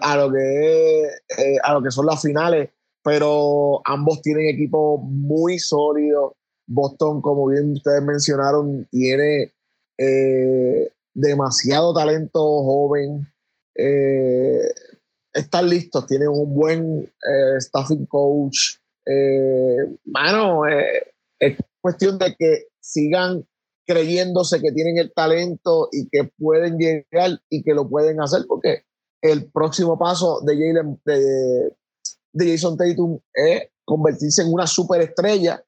[0.00, 2.70] a lo que, eh, a lo que son las finales,
[3.04, 6.32] pero ambos tienen equipos muy sólidos.
[6.66, 9.52] Boston, como bien ustedes mencionaron, tiene
[9.98, 10.90] eh,
[11.20, 13.26] demasiado talento joven.
[13.74, 14.60] Eh,
[15.32, 17.12] están listos, tienen un buen
[17.60, 18.78] staffing coach.
[20.04, 20.62] Bueno,
[21.38, 23.46] es cuestión de que sigan
[23.88, 28.84] creyéndose que tienen el talento y que pueden llegar y que lo pueden hacer, porque
[29.22, 35.64] el próximo paso de, Jalen, de, Jason Tatum es convertirse en una superestrella,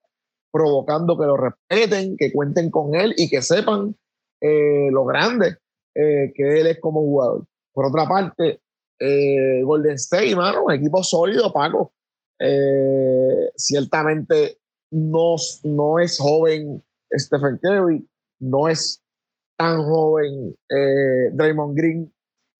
[0.52, 3.96] provocando que lo respeten, que cuenten con él y que sepan
[4.40, 5.56] eh, lo grande
[5.94, 7.46] eh, que él es como jugador.
[7.72, 8.60] Por otra parte,
[8.98, 11.92] eh, Golden State, mano, un equipo sólido, Paco.
[13.56, 14.58] ciertamente
[14.90, 18.06] no, no es joven Stephen Curry,
[18.40, 19.02] no es
[19.56, 22.12] tan joven eh, Draymond Green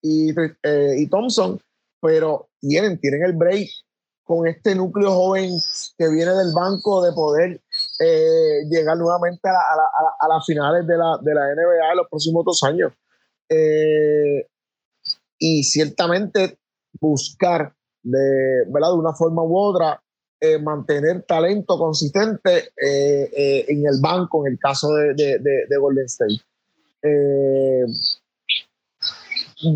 [0.03, 0.31] y,
[0.63, 1.59] eh, y, Thompson,
[1.99, 3.69] pero tienen, tienen el break
[4.23, 5.51] con este núcleo joven
[5.97, 7.61] que viene del banco de poder
[8.01, 12.63] eh, llegar nuevamente a, las finales de la, de la NBA en los próximos dos
[12.63, 12.93] años.
[15.39, 16.57] y ciertamente
[16.99, 18.89] buscar de, ¿verdad?
[18.89, 20.01] de una forma u otra
[20.43, 26.05] eh, mantener talento consistente eh, eh, en el banco, en el caso de, de, Golden
[26.05, 26.41] State.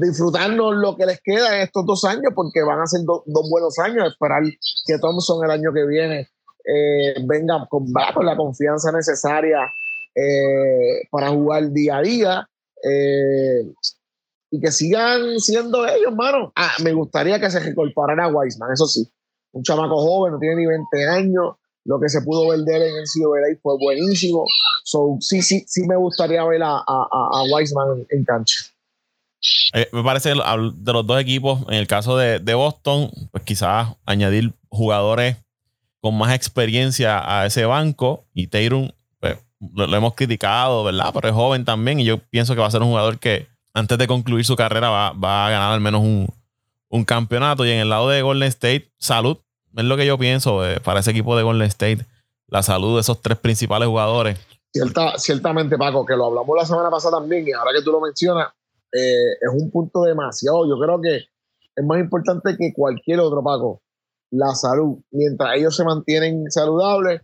[0.01, 3.77] disfrutarnos lo que les queda en estos dos años, porque van a ser dos buenos
[3.77, 4.41] años, esperar
[4.87, 6.29] que Thompson el año que viene
[7.27, 9.71] venga con, la confianza necesaria
[11.11, 12.49] para jugar día a día.
[14.51, 16.53] y que sigan siendo ellos, mano.
[16.55, 19.09] Ah, me gustaría que se incorporara a Wiseman, eso sí
[19.55, 21.55] un chamaco joven, no tiene ni 20 años.
[21.85, 24.43] Lo que se pudo ver de él en el CWA fue buenísimo.
[24.83, 28.65] So, sí, sí, sí me gustaría ver a, a, a Wiseman en, cancha.
[29.73, 33.95] Eh, me parece de los dos equipos, en el caso de, de Boston, pues quizás
[34.05, 35.37] añadir jugadores
[36.05, 39.39] con más experiencia a ese banco y Tatum pues,
[39.73, 41.09] lo, hemos criticado, ¿verdad?
[41.11, 43.97] Pero es joven también y yo pienso que va a ser un jugador que antes
[43.97, 46.27] de concluir su carrera va, va a ganar al menos un,
[46.89, 47.65] un campeonato.
[47.65, 49.37] Y en el lado de Golden State, salud.
[49.75, 52.05] Es lo que yo pienso eh, para ese equipo de Golden State.
[52.49, 54.37] La salud de esos tres principales jugadores.
[54.71, 57.99] Cierta, ciertamente, Paco, que lo hablamos la semana pasada también, y ahora que tú lo
[57.99, 58.49] mencionas,
[58.91, 60.67] eh, es un punto demasiado.
[60.69, 61.15] Yo creo que
[61.75, 63.81] es más importante que cualquier otro, Paco.
[64.31, 64.99] La salud.
[65.11, 67.21] Mientras ellos se mantienen saludables,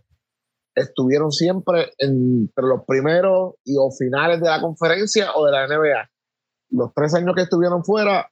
[0.74, 6.10] estuvieron siempre entre los primeros y o finales de la conferencia o de la NBA.
[6.70, 8.30] Los tres años que estuvieron fuera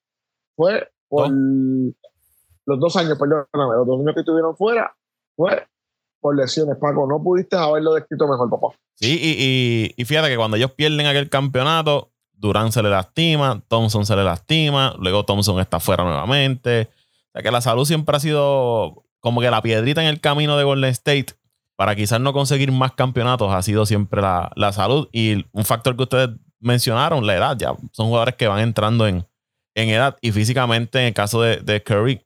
[0.56, 4.94] fue por los dos años, perdóname, los dos años que estuvieron fuera
[5.36, 5.66] fue
[6.20, 7.06] por lesiones, Paco.
[7.06, 8.68] No pudiste haberlo descrito mejor, papá.
[8.94, 14.04] Sí, y, y, fíjate que cuando ellos pierden aquel campeonato, Durán se le lastima, Thompson
[14.04, 16.90] se le lastima, luego Thompson está fuera nuevamente.
[17.30, 20.56] O sea que la salud siempre ha sido como que la piedrita en el camino
[20.56, 21.34] de Golden State
[21.76, 25.08] para quizás no conseguir más campeonatos ha sido siempre la, la salud.
[25.12, 29.26] Y un factor que ustedes mencionaron, la edad, ya son jugadores que van entrando en,
[29.74, 32.20] en edad y físicamente, en el caso de, Curry,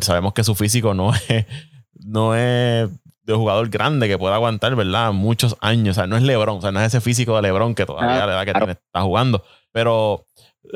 [0.00, 1.46] sabemos que su físico no es,
[1.94, 2.88] no es
[3.24, 5.12] de jugador grande que pueda aguantar, ¿verdad?
[5.12, 5.96] Muchos años.
[5.96, 8.26] O sea, no es LeBron, o sea, no es ese físico de LeBron que todavía
[8.26, 9.44] la edad que tiene, está jugando.
[9.70, 10.26] Pero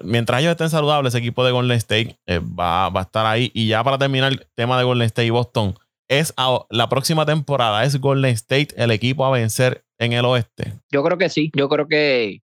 [0.03, 3.51] mientras ellos estén saludables, ese equipo de Golden State eh, va, a estar ahí.
[3.55, 5.75] Y ya para terminar el tema de Golden State y Boston,
[6.09, 6.33] es
[6.71, 10.75] la próxima temporada, ¿es Golden State el equipo a vencer en el oeste?
[10.91, 11.51] Yo creo que sí.
[11.55, 12.43] Yo creo que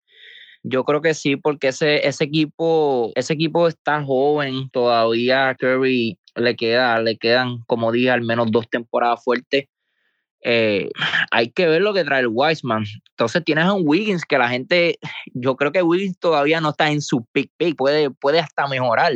[0.64, 6.56] yo creo que sí, porque ese, ese equipo, ese equipo está joven, todavía Curry le
[6.56, 9.66] queda, le quedan, como dije, al menos dos temporadas fuertes.
[10.42, 10.90] Eh,
[11.32, 12.86] hay que ver lo que trae el Wiseman.
[13.10, 15.00] Entonces tienes a un Wiggins que la gente,
[15.34, 19.14] yo creo que Wiggins todavía no está en su pick pick, puede, puede hasta mejorar.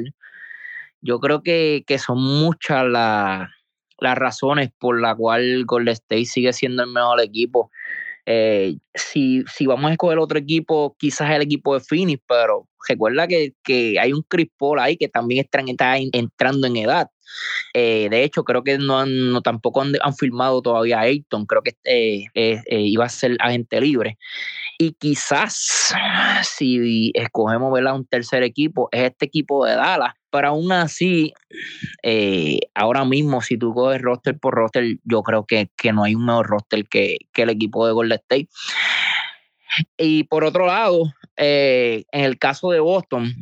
[1.01, 6.83] Yo creo que, que son muchas las razones por las cuales Golden State sigue siendo
[6.83, 7.71] el mejor equipo.
[8.25, 13.27] Eh, si, si vamos a escoger otro equipo, quizás el equipo de Phoenix, pero recuerda
[13.27, 17.07] que, que hay un Chris Paul ahí que también está, entrando en edad.
[17.73, 21.61] Eh, de hecho, creo que no, no tampoco han, han, firmado todavía a Ayton, creo
[21.61, 22.25] que eh,
[22.69, 24.17] iba a ser agente libre.
[24.77, 25.93] Y quizás
[26.43, 27.95] si escogemos ¿verdad?
[27.95, 30.13] un tercer equipo, es este equipo de Dallas.
[30.31, 31.33] Pero aún así,
[32.03, 36.25] eh, ahora mismo, si tú coges roster por roster, yo creo que, no hay un
[36.25, 38.49] mejor roster que, el equipo de Golden State.
[39.97, 43.33] Y por otro lado, eh, en el caso de Boston,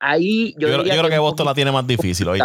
[0.00, 2.40] ahí yo, yo, creo que, Boston la tiene más difícil hoy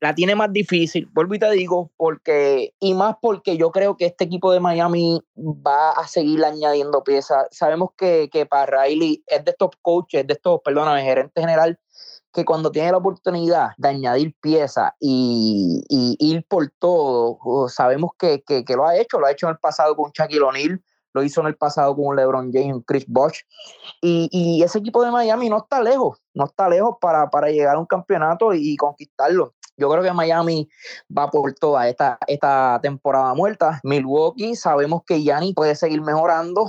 [0.00, 4.06] la tiene más difícil, vuelvo y te digo, porque, y más porque yo creo que
[4.06, 7.46] este equipo de Miami va a seguir añadiendo piezas.
[7.50, 11.78] Sabemos que, que para Riley es de estos coaches, de estos, perdóname, gerente general,
[12.32, 17.38] que cuando tiene la oportunidad de añadir piezas y, ir por todo,
[17.68, 20.82] sabemos que, que, lo ha hecho, lo ha hecho en el pasado con Shaquille O'Neal,
[21.12, 23.40] lo hizo en el pasado con LeBron James, Chris Bosh,
[24.00, 27.80] y, ese equipo de Miami no está lejos, no está lejos para, para llegar a
[27.80, 29.54] un campeonato y conquistarlo.
[29.80, 30.68] Yo creo que Miami
[31.16, 33.80] va por toda esta, esta temporada muerta.
[33.82, 36.66] Milwaukee, sabemos que Yanni puede seguir mejorando.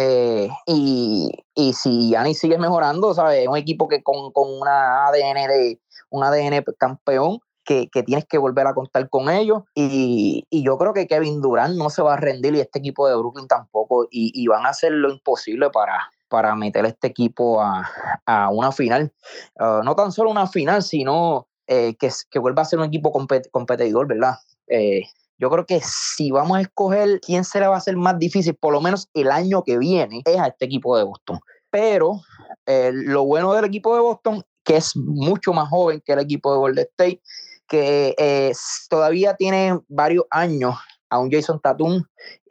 [0.00, 3.42] Eh, y, y, si Yanni sigue mejorando, ¿sabes?
[3.42, 5.80] Es un equipo que con, con una ADN de
[6.10, 9.64] un ADN campeón, que, que, tienes que volver a contar con ellos.
[9.74, 13.08] Y, y, yo creo que Kevin Durant no se va a rendir y este equipo
[13.08, 14.06] de Brooklyn tampoco.
[14.08, 17.90] Y, van a hacer lo imposible para, para meter este equipo a,
[18.24, 19.12] a una final.
[19.58, 23.10] Uh, no tan solo una final, sino eh, que, que, vuelva a ser un equipo
[23.50, 24.36] competidor, ¿verdad?
[24.68, 25.02] Eh,
[25.38, 28.54] yo creo que si vamos a escoger quién se le va a hacer más difícil,
[28.54, 31.38] por lo menos el año que viene, es a este equipo de Boston.
[31.70, 32.20] Pero
[32.66, 36.52] eh, lo bueno del equipo de Boston, que es mucho más joven que el equipo
[36.52, 37.22] de Golden State,
[37.68, 38.52] que
[38.88, 40.74] todavía tiene varios años
[41.10, 42.02] a un Jason Tatum,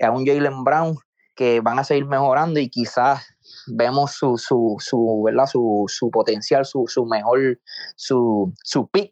[0.02, 0.95] a un Jalen Brown,
[1.36, 3.23] que van a seguir mejorando y quizás
[3.67, 5.45] vemos su, su, su, ¿verdad?
[5.45, 7.60] su, su potencial, su, su mejor,
[7.95, 9.12] su, su pick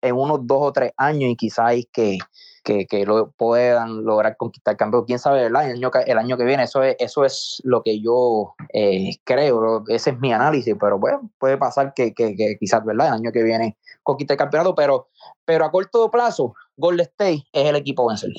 [0.00, 2.18] en unos dos o tres años y quizás que,
[2.66, 5.04] que, que, lo puedan lograr conquistar el campeón.
[5.04, 5.70] Quién sabe, ¿verdad?
[5.70, 9.84] El año, el año que viene, eso es, eso es lo que yo eh, creo,
[9.86, 13.06] ese es mi análisis, pero bueno, puede pasar que, que, que, quizás, ¿verdad?
[13.06, 15.08] El año que viene conquista el campeonato, pero,
[15.44, 18.30] pero a corto plazo, Golden State es el equipo vencer.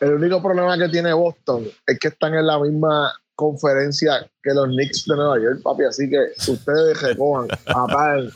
[0.00, 4.68] El único problema que tiene Boston es que están en la misma conferencia que los
[4.68, 5.84] Knicks de Nueva York, papi.
[5.84, 6.18] Así que
[6.50, 8.30] ustedes recojan, apaguen,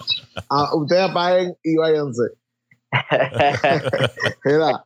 [0.51, 2.40] a, ustedes apaguen y váyanse.
[4.45, 4.85] Mira,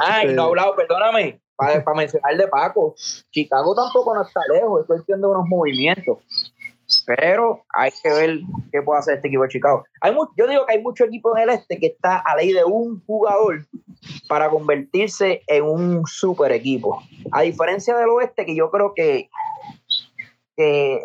[0.00, 2.94] Ay, no he hablado, perdóname, para, para mencionar de Paco.
[3.30, 6.18] Chicago tampoco no está lejos, es cuestión de unos movimientos.
[7.04, 8.38] Pero hay que ver
[8.72, 9.84] qué puede hacer este equipo de Chicago.
[10.00, 12.52] Hay mu- yo digo que hay mucho equipo en el este que está a ley
[12.52, 13.66] de un jugador
[14.26, 17.02] para convertirse en un super equipo.
[17.30, 19.28] A diferencia del oeste, que yo creo que,
[20.56, 21.02] que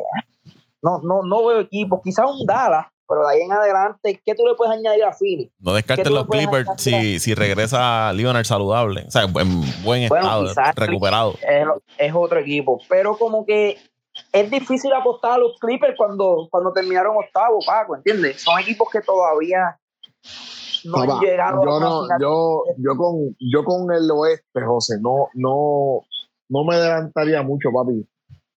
[0.82, 4.46] no, no, no veo equipos, quizás un Dallas, pero de ahí en adelante, ¿qué tú
[4.46, 5.52] le puedes añadir a Philly?
[5.60, 9.06] No descartes ¿Qué tú los Clippers si, si regresa Leonard saludable.
[9.08, 11.34] O sea, en buen estado, recuperado.
[11.42, 12.80] es, es otro equipo.
[12.88, 13.78] Pero como que
[14.32, 18.42] es difícil apostar a los Clippers cuando, cuando terminaron octavo, Paco, ¿entiendes?
[18.42, 19.80] Son equipos que todavía
[20.86, 24.98] no papá, han llegado yo a no, yo, yo con, yo con el oeste, José,
[25.02, 26.02] no, no,
[26.50, 28.08] no me adelantaría mucho, papi.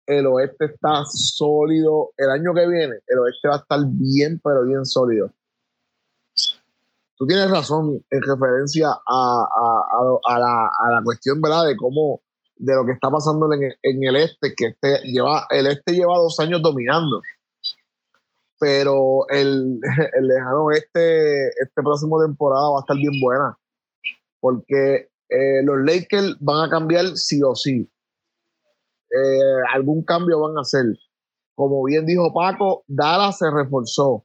[0.07, 2.13] El oeste está sólido.
[2.17, 5.31] El año que viene, el oeste va a estar bien, pero bien sólido.
[7.17, 9.85] Tú tienes razón en referencia a, a-
[10.29, 11.67] a- a la, cuestión, ¿verdad?
[11.67, 12.21] De cómo,
[12.57, 16.39] de lo que está pasando en el este, que este lleva, el este lleva dos
[16.41, 17.23] años dominando.
[18.59, 19.79] Pero el,
[20.19, 23.57] el lejano este, este próximo temporada va a estar bien buena.
[24.41, 27.89] Porque eh, los Lakers van a cambiar sí o sí.
[29.17, 30.87] Eh, algún cambio van a hacer.
[31.55, 34.25] Como bien dijo Paco, Dallas se reforzó.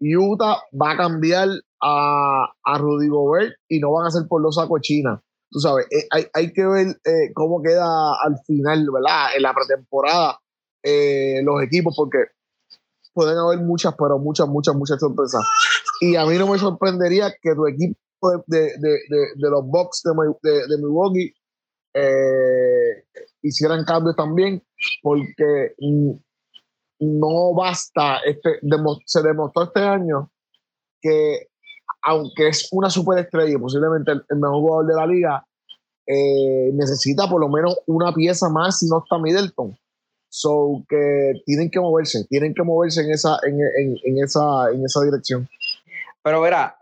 [0.00, 1.48] Utah va a cambiar
[1.80, 5.22] a, a Rudy Gobert y no van a ser por los sacos China.
[5.50, 7.86] Tú sabes, eh, hay, hay que ver eh, cómo queda
[8.22, 9.36] al final, ¿verdad?
[9.36, 10.38] En la pretemporada
[10.82, 12.18] eh, los equipos, porque
[13.14, 15.42] pueden haber muchas, pero muchas, muchas, muchas sorpresas.
[16.00, 17.96] Y a mí no me sorprendería que tu equipo
[18.48, 18.88] de, de, de,
[19.36, 21.32] de- los Bucks de, Mi- de- de Milwaukee
[23.44, 24.62] hicieran cambios también,
[25.02, 25.74] porque
[26.98, 28.58] no basta, este,
[29.06, 30.30] se demostró este año
[31.00, 31.48] que
[32.02, 35.46] aunque es una superestrella y posiblemente el, mejor jugador de la liga,
[36.06, 39.76] eh, necesita por lo menos una pieza más si no está Middleton.
[40.28, 44.84] So que tienen que moverse, tienen que moverse en esa, en, en- en esa, en
[44.84, 45.48] esa dirección.
[46.22, 46.76] Pero verá,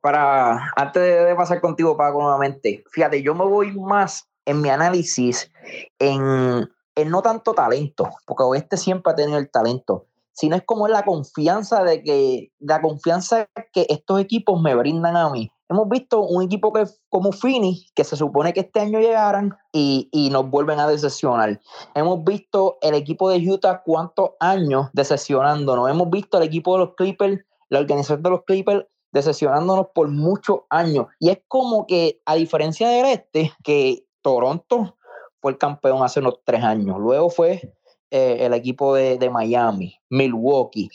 [0.00, 5.50] para antes de pasar contigo, Paco, nuevamente, fíjate, yo me voy más en mi análisis
[5.98, 10.88] en, en no tanto talento, porque Oeste siempre ha tenido el talento, sino es como
[10.88, 15.50] la confianza de que, la confianza que estos equipos me brindan a mí.
[15.68, 20.08] Hemos visto un equipo que como Fini, que se supone que este año llegaran y,
[20.12, 21.60] y nos vuelven a decepcionar.
[21.94, 25.88] Hemos visto el equipo de Utah cuántos años decepcionándonos.
[25.88, 30.60] Hemos visto el equipo de los Clippers, la organización de los Clippers decepcionándonos por muchos
[30.68, 31.06] años.
[31.18, 34.96] Y es como que, a diferencia del este, que Toronto
[35.40, 36.98] fue el campeón hace unos tres años.
[36.98, 37.74] Luego fue
[38.10, 40.88] eh, el equipo de, de Miami, Milwaukee.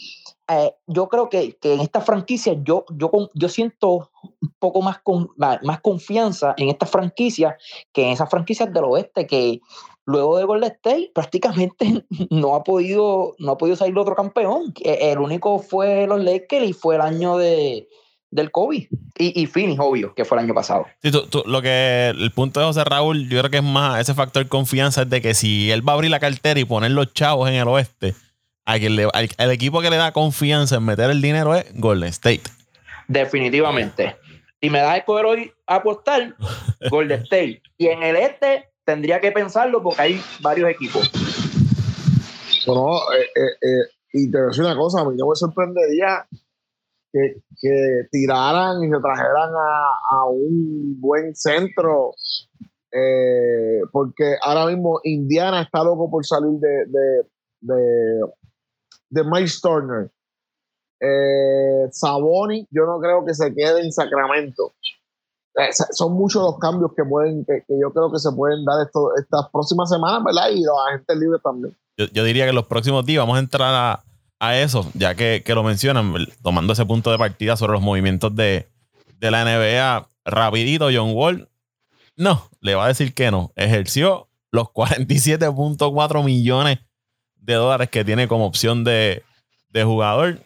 [0.49, 4.11] Eh, yo creo que, que en esta franquicia yo, yo, yo siento
[4.41, 7.57] un poco más, con, más confianza en esta franquicia
[7.91, 9.59] que en esas franquicias del oeste que
[10.05, 15.11] luego de Golden State prácticamente no ha podido no ha podido salir otro campeón Eh,
[15.11, 17.89] el único fue los Lakers y fue el año de
[18.31, 18.87] del COVID.
[19.19, 20.85] Y, y Phoenix obvio que fue el año pasado.
[21.01, 23.99] Sí, tú- tú- lo que el punto de José Raúl, yo creo que es más
[24.01, 26.91] ese factor confianza es de que si él va a abrir la cartera y poner
[26.91, 28.15] los chavos en el oeste,
[28.65, 31.65] a quien le- al, al equipo que le da confianza en meter el dinero es
[31.75, 32.41] Golden State.
[33.07, 34.15] definitivamente.
[34.61, 36.35] Si me das a escoger hoy a apostar
[36.89, 37.61] Golden State.
[37.77, 41.09] Y en el este tendría que pensarlo porque hay varios equipos.
[42.65, 45.35] Bueno, eh, eh, eh, y te voy a decir una cosa, a mí no me
[45.35, 46.25] sorprendería
[47.11, 52.13] que, que tiraran y se trajeran a, a un buen centro,
[52.91, 57.23] eh, porque ahora mismo Indiana está loco por salir de, de,
[57.61, 58.21] de,
[59.09, 60.11] de Miles Turner.
[60.99, 64.73] Eh, Saboni, yo no creo que se quede en Sacramento.
[65.55, 68.85] Eh, son muchos los cambios que pueden, que, que yo creo que se pueden dar
[68.85, 70.49] esto, estas próximas semanas, ¿verdad?
[70.51, 71.75] Y los agentes libres también.
[71.97, 74.03] Yo, yo diría que los próximos días vamos a entrar a,
[74.39, 76.13] a eso, ya que, que lo mencionan,
[76.43, 78.67] tomando ese punto de partida sobre los movimientos de,
[79.19, 80.07] de la NBA.
[80.25, 81.49] Rapidito, John Wall,
[82.15, 83.51] no, le va a decir que no.
[83.55, 86.79] Ejerció los 47.4 millones
[87.35, 89.23] de dólares que tiene como opción de,
[89.69, 90.39] de jugador.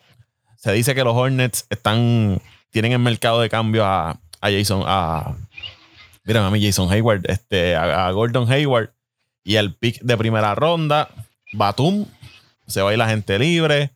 [0.58, 2.40] Se dice que los Hornets están,
[2.70, 5.36] tienen en mercado de cambio a, a Jason, a,
[6.24, 8.94] miren a mí, Jason Hayward, este, a, a Gordon Hayward
[9.44, 11.10] y el pick de primera ronda.
[11.54, 12.06] Batum
[12.68, 13.92] se va a ir la gente libre.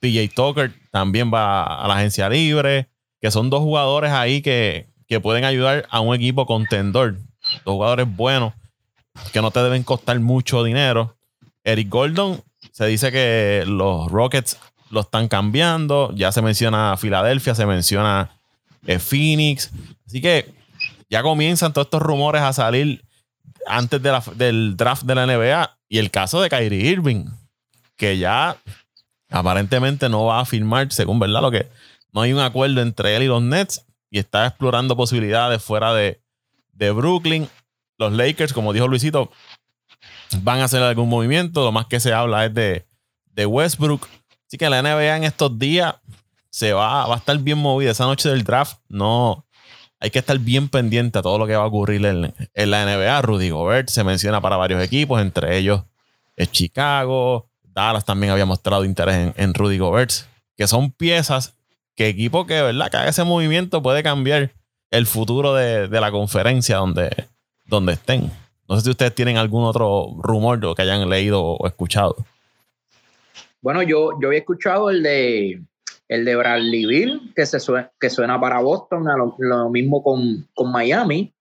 [0.00, 2.88] PJ Tucker también va a la agencia libre.
[3.20, 7.16] Que son dos jugadores ahí que, que pueden ayudar a un equipo contendor.
[7.64, 8.52] Dos jugadores buenos
[9.32, 11.16] que no te deben costar mucho dinero.
[11.64, 12.42] Eric Gordon
[12.72, 14.58] se dice que los Rockets
[14.90, 16.12] lo están cambiando.
[16.14, 18.30] Ya se menciona Filadelfia, se menciona
[18.86, 19.70] eh, Phoenix.
[20.06, 20.54] Así que
[21.08, 23.04] ya comienzan todos estos rumores a salir
[23.66, 25.78] antes del draft de la NBA.
[25.88, 27.26] Y el caso de Kyrie Irving,
[27.96, 28.56] que ya
[29.30, 31.68] aparentemente no va a firmar, según verdad, lo que
[32.12, 36.20] no hay un acuerdo entre él y los Nets y está explorando posibilidades fuera de,
[36.72, 37.48] de Brooklyn.
[37.98, 39.30] Los Lakers, como dijo Luisito,
[40.42, 41.64] van a hacer algún movimiento.
[41.64, 42.86] Lo más que se habla es de,
[43.32, 44.06] de Westbrook.
[44.46, 45.94] Así que la NBA en estos días
[46.50, 47.90] se va, va a estar bien movida.
[47.90, 49.44] Esa noche del draft, no.
[49.98, 52.84] Hay que estar bien pendiente a todo lo que va a ocurrir en, en la
[52.84, 53.22] NBA.
[53.22, 55.82] Rudy Gobert se menciona para varios equipos, entre ellos
[56.36, 57.50] es Chicago.
[57.76, 60.10] Dallas también había mostrado interés en, Rudy Gobert,
[60.56, 61.54] que son piezas
[61.94, 62.90] que equipo que, ¿verdad?
[62.90, 64.50] Que haga ese movimiento puede cambiar
[64.90, 67.10] el futuro de, de la conferencia donde,
[67.66, 68.30] donde estén.
[68.68, 72.16] No sé si ustedes tienen algún otro rumor que hayan leído o escuchado.
[73.62, 75.62] Bueno, yo, yo había escuchado el de
[76.08, 79.04] el de Bradley Bill, que, se suena, que suena para Boston,
[79.38, 81.34] lo, mismo con, Miami.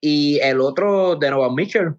[0.00, 1.94] Y el otro de Nova Mitchell,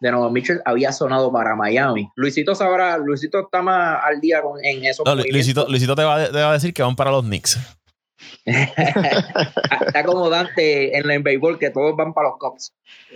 [0.00, 2.10] de Nova Mitchell había sonado para Miami.
[2.14, 5.02] Luisito sabrá, Luisito está más al día con, en eso.
[5.04, 7.58] Luisito, Luisito te, va, te va a decir que van para los Knicks.
[8.44, 12.74] Está como Dante en el béisbol que todos van para los Cubs.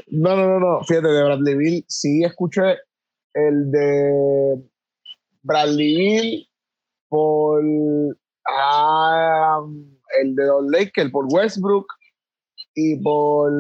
[0.09, 0.85] No, no, no, no.
[0.85, 2.79] Fíjate, de Bradley Bill sí escuché
[3.35, 4.63] el de
[5.43, 6.49] Bradley Bill
[7.09, 7.63] por
[8.49, 9.61] ah,
[10.21, 11.87] el de los Lakers, por Westbrook
[12.75, 13.53] y por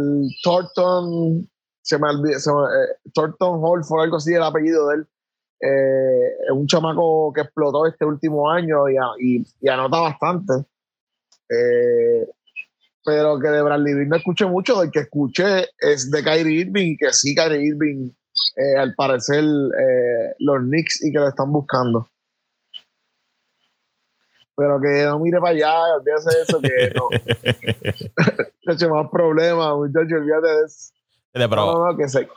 [0.43, 1.49] Thornton,
[1.83, 2.37] se me olvidó,
[2.68, 5.07] eh, Thornton Hall fue algo así el apellido de él.
[5.64, 8.89] Eh, un chamaco que explotó este último año
[9.20, 10.53] y, y anota bastante.
[11.49, 12.26] Eh,
[13.05, 16.97] pero que de Bradley Irving no escuché mucho, del que escuché es de Kyrie Irving,
[16.99, 18.11] que sí, Kyrie Irving,
[18.57, 22.09] eh, al parecer, eh, los Knicks y que lo están buscando.
[24.55, 27.09] Pero que no mire para allá, olvídese de eso, que no.
[28.72, 30.93] hecho más problemas, muchachos, olvídate de eso.
[31.33, 32.28] Pero, que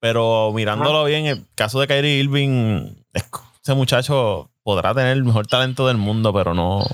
[0.00, 2.94] pero mirándolo bien, el caso de Kyrie Irving,
[3.62, 6.84] ese muchacho podrá tener el mejor talento del mundo, pero no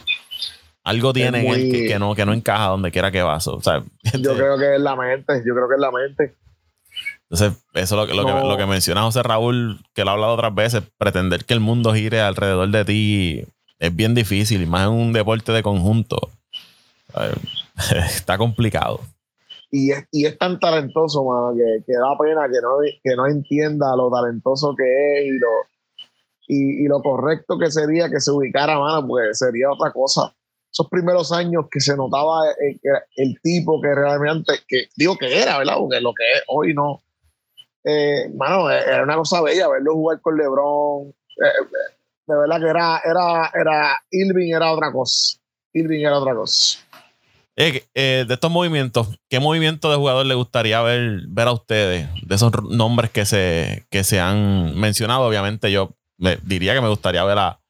[0.85, 3.37] algo tiene en él que, no, que no encaja donde quiera que va.
[3.37, 6.35] O sea, yo este creo que es la mente, yo creo que es la mente.
[7.31, 10.35] Entonces, eso es lo, lo, que, lo que menciona José Raúl, que lo ha hablado
[10.35, 13.45] otras veces, pretender que el mundo gire alrededor de ti
[13.79, 16.31] es bien difícil, y más en un deporte de conjunto.
[18.07, 19.01] Está complicado.
[19.77, 23.27] Y es, y es tan talentoso, mano, que, que, da pena que no, que no
[23.27, 25.49] entienda lo talentoso que es y lo,
[26.47, 30.33] y, y lo correcto que sería que se ubicara, mano, pues sería otra cosa
[30.75, 32.81] esos primeros años que se notaba el,
[33.17, 35.77] el tipo que realmente, que digo que era, ¿verdad?
[35.79, 37.01] Porque lo que es hoy no.
[37.85, 41.09] Eh, mano, era una cosa bella verlo jugar con LeBron.
[41.11, 41.79] Eh,
[42.27, 45.39] de verdad que era, era, era, Irving era otra cosa.
[45.73, 46.81] Irving era otra cosa.
[47.57, 52.09] Eh, de estos movimientos, ¿qué movimiento de jugador le gustaría ver, ver a ustedes?
[52.23, 56.89] De esos nombres que se, que se han mencionado, obviamente yo me, diría que me
[56.89, 57.61] gustaría ver a,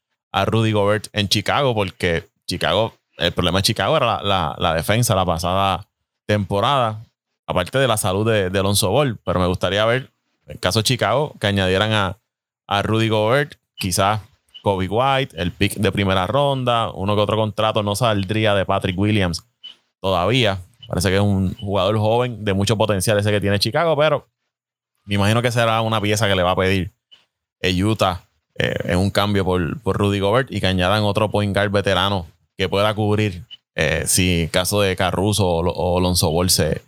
[0.47, 5.87] Rudy Gobert en Chicago porque Chicago, el problema de Chicago era la, defensa la pasada
[6.25, 7.05] temporada,
[7.47, 10.11] aparte de la salud de, Alonso Ball, pero me gustaría ver,
[10.47, 12.17] en caso de Chicago, que añadieran a,
[12.67, 14.19] a Rudy Gobert, quizás
[14.61, 18.99] Kobe White, el pick de primera ronda, uno que otro contrato no saldría de Patrick
[18.99, 19.45] Williams
[20.05, 20.61] todavía.
[20.87, 24.27] Parece que es un jugador joven de mucho potencial ese que tiene Chicago, pero
[25.03, 26.91] me imagino que será una pieza que le va a pedir
[27.83, 28.21] Utah
[28.53, 32.27] eh, en un cambio por, por Rudy Gobert y que añadan otro point guard veterano
[32.55, 36.83] que pueda cubrir eh, si caso de Caruso o, Alonso Ball se,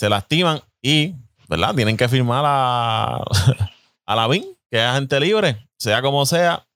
[0.00, 1.14] lastiman y,
[1.48, 1.76] ¿verdad?
[1.76, 3.22] Tienen que firmar a,
[4.04, 6.66] a Lavín, que es agente libre, sea como sea.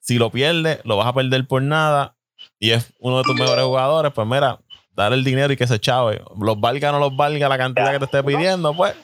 [0.00, 2.14] Si lo pierde, lo vas a perder por nada
[2.58, 4.58] y es uno de tus mejores jugadores, pues mira,
[4.94, 6.22] dar el dinero y que se chave.
[6.40, 8.94] Los valga o no los valga la cantidad que te esté pidiendo, pues.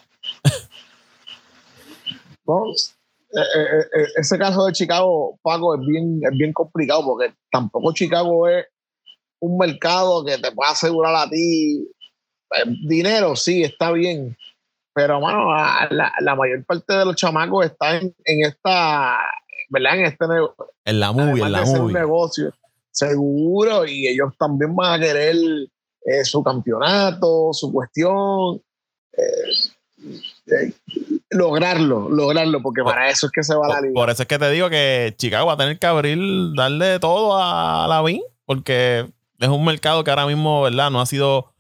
[3.33, 7.93] Eh, eh, eh, ese caso de Chicago, Paco, es bien, es bien complicado porque tampoco
[7.93, 8.67] Chicago es
[9.39, 11.89] un mercado que te pueda asegurar a ti
[12.83, 14.37] dinero, sí, está bien,
[14.93, 19.19] pero bueno, la, la, mayor parte de los chamacos está en, en esta,
[19.69, 19.99] ¿verdad?
[19.99, 20.73] En este negocio.
[20.85, 21.95] En la movie, en la movie.
[21.95, 22.53] negocio,
[22.91, 25.37] seguro, y ellos también van a querer
[26.25, 28.61] su campeonato, su cuestión.
[29.17, 30.73] Eh,
[31.31, 33.95] lograrlo, lograrlo, porque para eso es que se va la liga.
[33.95, 36.19] Por eso es que te digo que Chicago va a tener que abrir,
[36.57, 39.07] darle todo a la VIN, porque
[39.39, 40.91] es un mercado que ahora mismo, ¿verdad?
[40.91, 41.53] No ha sido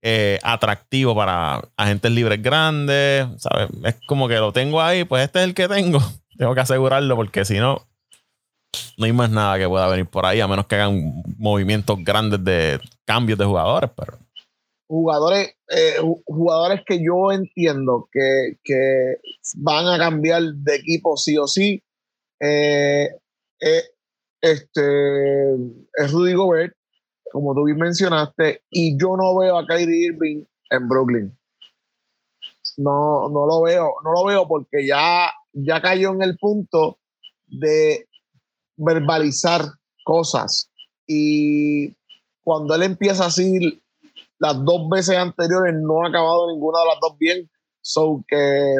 [0.00, 3.68] eh, atractivo para agentes libres grandes, ¿sabes?
[3.84, 6.00] Es como que lo tengo ahí, pues este es el que tengo.
[6.38, 7.87] Tengo que asegurarlo porque si no,
[8.98, 12.42] no hay más nada que pueda venir por ahí, a menos que hagan movimientos grandes
[12.42, 14.18] de cambios de jugadores, pero.
[14.88, 19.18] Jugadores, eh, jugadores que yo entiendo que, que,
[19.56, 21.82] van a cambiar de equipo sí o sí.
[22.40, 23.08] Eh,
[23.60, 23.82] eh,
[24.40, 25.54] este
[25.94, 26.74] es Rudy Gobert,
[27.30, 31.38] como tú bien mencionaste, y yo no veo a Kyrie Irving en Brooklyn.
[32.78, 36.98] No, no lo veo, no lo veo porque ya, ya cayó en el punto
[37.46, 38.08] de
[38.78, 39.62] verbalizar
[40.04, 40.70] cosas.
[41.06, 41.94] Y
[42.42, 43.82] cuando él empieza así,
[44.38, 47.50] las dos veces anteriores no ha acabado ninguna de las dos bien.
[47.82, 48.76] So que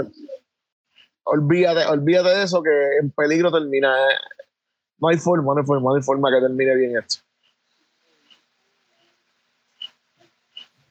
[1.25, 3.95] olvídate, olvídate de eso, que en peligro termina.
[4.99, 7.19] No hay forma, no hay forma, no hay forma que termine bien esto.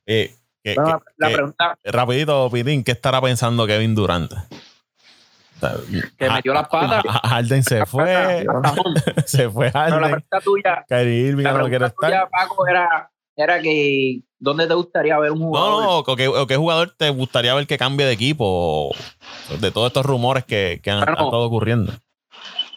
[0.05, 0.33] Eh,
[0.63, 1.77] la, pregunta.
[1.83, 4.31] Rapidito, Pidín, ¿qué estará pensando Kevin Durant?
[6.17, 7.03] Que metió las patas.
[7.23, 8.45] Harden se fue.
[9.25, 10.01] se fue Harden.
[10.01, 10.85] la pregunta tuya.
[10.87, 12.29] Kyrie Irving no quiere estar.
[12.29, 15.83] Paco, era, era que ¿dónde te gustaría ver un jugador?
[15.83, 18.91] No, no, ¿qué, jugador te gustaría ver que cambie de equipo?
[19.59, 21.93] De todos estos rumores que, que han, estado ocurriendo.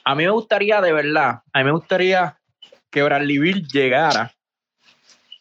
[0.04, 2.38] A mí me gustaría, de verdad, a mí me gustaría
[2.90, 4.32] que Bradley Bill llegara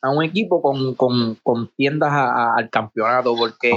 [0.01, 3.71] a un equipo con, con, con tiendas al campeonato, porque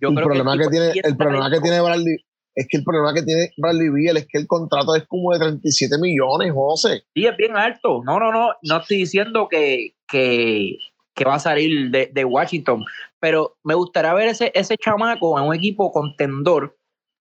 [0.00, 2.25] yo el creo problema que, tiene, el problema que tiene Bradley
[2.56, 5.40] es que el problema que tiene Bradley Beal es que el contrato es como de
[5.40, 7.02] 37 millones, José.
[7.14, 8.02] Sí, es bien alto.
[8.02, 8.54] No, no, no.
[8.62, 10.78] No estoy diciendo que, que,
[11.26, 12.84] va a salir de, de, Washington,
[13.20, 16.76] pero me gustaría ver ese, ese chamaco en un equipo contendor,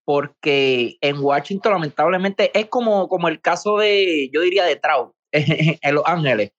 [0.05, 5.95] porque en Washington, lamentablemente, es como, como el caso de, yo diría, de Trout en
[5.95, 6.51] Los Ángeles.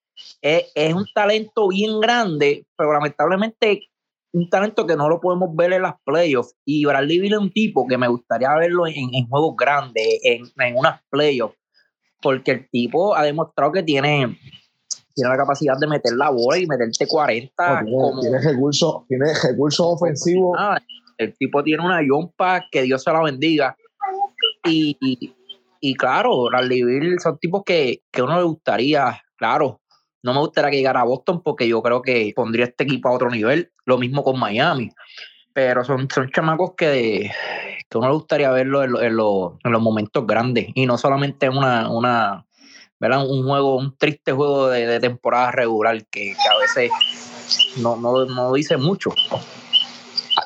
[0.43, 3.89] Es, es un talento bien grande, pero lamentablemente
[4.37, 6.55] un talento que no lo podemos ver en las playoffs.
[6.67, 10.43] Y Bradley Bill es un tipo que me gustaría verlo en, en juegos grandes, en,
[10.59, 11.57] en, unas playoffs,
[12.21, 14.39] porque el tipo ha demostrado que tiene,
[15.15, 17.85] tiene la capacidad de meter la bola y meterte 40.
[18.21, 20.59] tiene, recursos tiene recursos ofensivos.
[21.17, 23.75] el tipo tiene una yompa que Dios se la bendiga.
[24.65, 24.99] Y,
[25.81, 29.81] y, claro, Bradley Bill son tipos que, que uno le gustaría, claro,
[30.23, 33.13] no me gustaría que llegara a Boston porque yo creo que pondría este equipo a
[33.13, 33.71] otro nivel.
[33.85, 34.91] Lo mismo con Miami.
[35.53, 37.31] Pero son, son chamacos que,
[37.89, 42.47] que uno le gustaría verlo en, los momentos grandes y no solamente en una, una
[43.01, 46.91] un juego, un triste juego de, temporada regular que, a veces
[47.79, 49.11] no, no, dice mucho.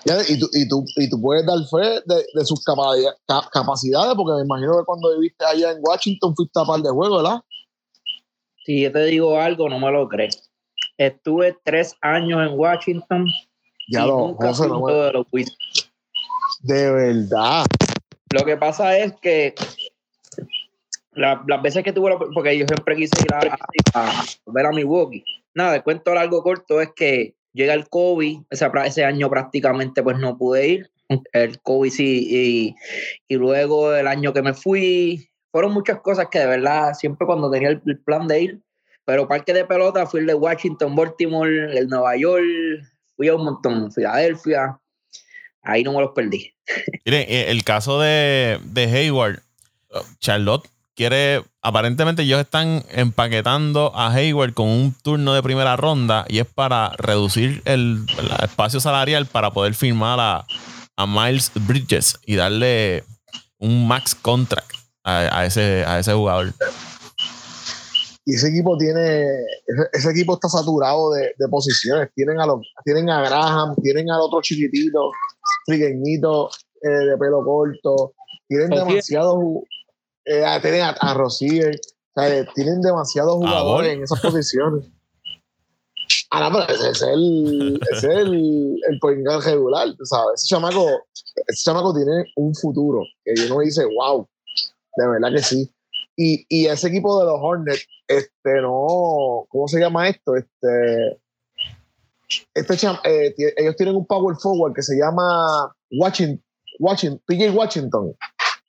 [0.05, 4.79] Y tú, y, tú, y tú puedes dar fe de, sus capacidades, porque me imagino
[4.79, 7.41] que cuando viviste allá en Washington fuiste a par de juegos, ¿verdad?
[8.65, 10.51] Si yo te digo algo, no me lo crees.
[10.99, 13.27] Estuve tres años en Washington.
[13.89, 15.27] Ya lo, de, los
[16.63, 17.65] de verdad.
[18.33, 19.55] Lo que pasa es que
[21.15, 23.35] las veces que tuve, porque yo siempre quise ir
[23.95, 25.25] a, ver a Milwaukee.
[25.55, 30.19] Nada, el cuento largo corto es que llega el COVID, ese, ese año prácticamente pues
[30.19, 30.91] no pude ir,
[31.33, 32.77] el COVID sí, y,
[33.27, 37.51] y, luego el año que me fui, fueron muchas cosas que de verdad siempre cuando
[37.51, 38.61] tenía el, plan de ir,
[39.05, 42.45] pero parque de pelota fui el de Washington, Baltimore, el Nueva York,
[43.17, 44.79] fui a un montón, Filadelfia,
[45.63, 46.53] ahí no me los perdí.
[47.05, 49.41] Mire, eh, el caso de, de Hayward,
[50.21, 56.39] Charlotte quiere, aparentemente ellos están empaquetando a Hayward con un turno de primera ronda y
[56.39, 58.05] es para reducir el,
[58.43, 60.45] espacio salarial para poder firmar a,
[60.97, 63.03] a Miles Bridges y darle
[63.59, 64.80] un max contract
[65.19, 66.53] a, ese, a ese jugador.
[68.25, 69.25] Y ese equipo tiene,
[69.93, 72.11] ese, equipo está saturado de, posiciones.
[72.15, 75.11] Tienen a los, tienen a Graham, tienen al otro chiquitito,
[75.67, 76.51] trigueñito,
[76.83, 78.15] eh, de pelo corto.
[78.47, 79.39] Tienen demasiados,
[80.25, 81.79] eh, tienen a, a Rosier,
[82.55, 84.85] tienen demasiados jugadores en esas posiciones.
[86.33, 90.35] Ah, no, pero ese es el, ese es el, el regular, ¿sabes?
[90.37, 90.87] Ese chamaco,
[91.49, 94.29] ese chamaco tiene un futuro que uno dice, wow,
[94.97, 95.73] de verdad que sí.
[96.17, 100.37] Y, y ese equipo de los Hornets, este, no, ¿cómo se llama esto?
[100.37, 101.21] Este,
[102.55, 106.43] este eh, ellos tienen un power forward que se llama Washington,
[106.79, 108.15] Washington PJ Washington.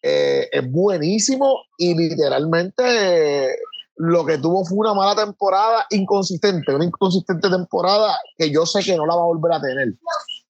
[0.04, 3.56] Eh, es buenísimo y literalmente
[3.98, 8.96] lo que tuvo fue una mala temporada inconsistente, una inconsistente temporada que yo sé que
[8.96, 9.94] no la va a volver a tener.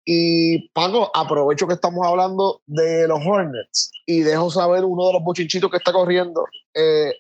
[0.06, 5.24] Y Paco, aprovecho que estamos hablando de los Hornets y dejo saber uno de los
[5.24, 6.44] bochinchitos que está corriendo.
[6.74, 7.14] Eh,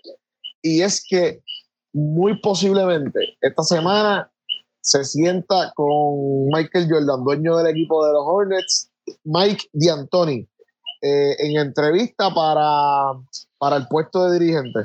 [0.61, 1.41] y es que
[1.93, 4.31] muy posiblemente esta semana
[4.81, 8.91] se sienta con Michael Jordan, dueño del equipo de los Hornets,
[9.23, 10.47] Mike D'Antoni,
[11.01, 13.13] eh, en entrevista para,
[13.57, 14.79] para el puesto de dirigente.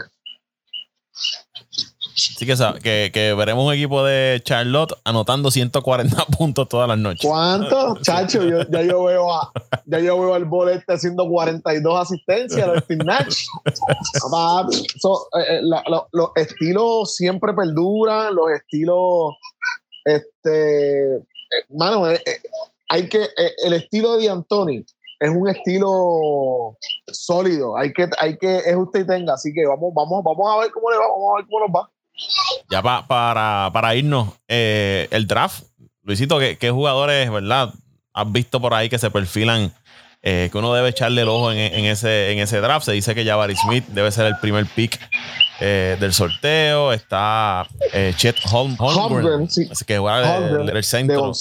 [2.17, 7.29] Así que, que, veremos un equipo de Charlotte anotando 140 puntos todas las noches.
[7.29, 7.99] ¿Cuánto?
[8.03, 9.53] Chacho, ya, yo veo a,
[9.85, 13.45] ya yo veo al bolete haciendo 42 asistencias, los Steve Nash.
[15.39, 15.61] Eh, eh,
[16.13, 19.35] los estilos siempre perduran, los estilos,
[20.05, 21.21] este, eh,
[21.69, 22.07] mano,
[22.89, 23.29] hay que,
[23.63, 24.87] el estilo de Anthony
[25.21, 26.79] es un estilo
[27.13, 30.61] sólido, hay que, hay que, es usted y tenga, así que vamos, vamos, vamos a
[30.61, 31.91] ver cómo le va, vamos a ver cómo nos va.
[32.71, 35.65] Ya para, para irnos, eh, el draft,
[36.03, 37.73] Luisito, ¿qué, ¿qué, jugadores, verdad?
[38.13, 39.73] Has visto por ahí que se perfilan,
[40.23, 42.87] eh, que uno debe echarle el ojo en, ese, en ese draft.
[42.87, 44.99] Se dice que Jabari Smith debe ser el primer pick
[45.61, 46.93] eh, del sorteo.
[46.93, 47.67] Está
[48.17, 49.49] Chet Holmgren,
[49.87, 51.33] que juega el, centro.
[51.33, 51.35] De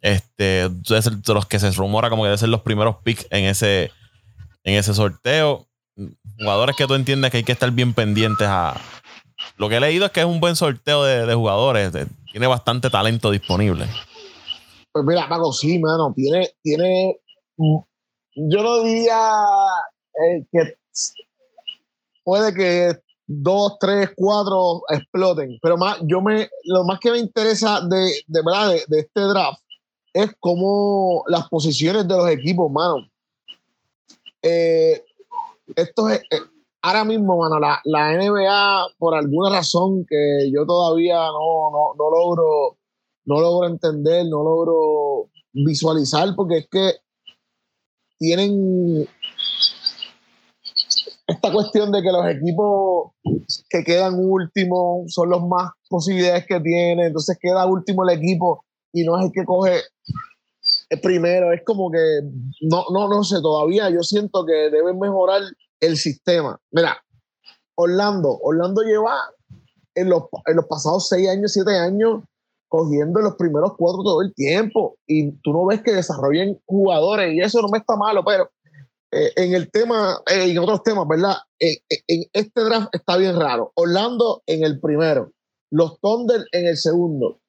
[0.00, 3.92] Este, de los que se rumora como que debe ser los primeros picks en ese,
[4.64, 5.66] en ese sorteo.
[6.38, 8.80] Jugadores que tú entiendes que hay que estar bien pendientes a,
[9.58, 11.92] lo que he leído es que es un buen sorteo de, jugadores.
[12.30, 13.86] tiene bastante talento disponible.
[14.92, 16.12] Pues mira, Paco, sí, mano.
[16.14, 17.18] Tiene, tiene.
[17.56, 17.78] Mm,
[18.36, 19.18] yo no diría
[20.14, 20.76] eh, que
[22.22, 25.58] puede que dos, tres, cuatro exploten.
[25.60, 29.60] Pero más, yo me, lo más que me interesa de, de verdad de, este draft
[30.14, 33.08] es cómo las posiciones de los equipos, mano.
[34.40, 35.04] Eh,
[35.74, 36.22] esto es,
[36.82, 42.10] ahora mismo, mano, la, la, NBA, por alguna razón que yo todavía no, no, no,
[42.10, 42.78] logro,
[43.24, 46.92] no logro entender, no logro visualizar, porque es que
[48.18, 49.06] tienen
[51.26, 53.12] esta cuestión de que los equipos
[53.68, 59.04] que quedan últimos son los más posibilidades que tienen, entonces queda último el equipo y
[59.04, 59.82] no es el que coge
[60.90, 61.98] el primero, es como que
[62.62, 65.42] no, no, no sé, todavía yo siento que deben mejorar
[65.80, 66.60] el sistema.
[66.70, 67.02] Mira,
[67.74, 69.16] Orlando, Orlando lleva
[69.94, 72.22] en los, en los pasados seis años, siete años,
[72.68, 77.40] cogiendo los primeros cuatro todo el tiempo y tú no ves que desarrollen jugadores y
[77.40, 78.50] eso no me está malo, pero
[79.10, 81.36] eh, en el tema, eh, en otros temas, ¿verdad?
[81.58, 83.72] Eh, en este draft está bien raro.
[83.74, 85.32] Orlando en el primero,
[85.70, 87.40] los Thunder en el segundo.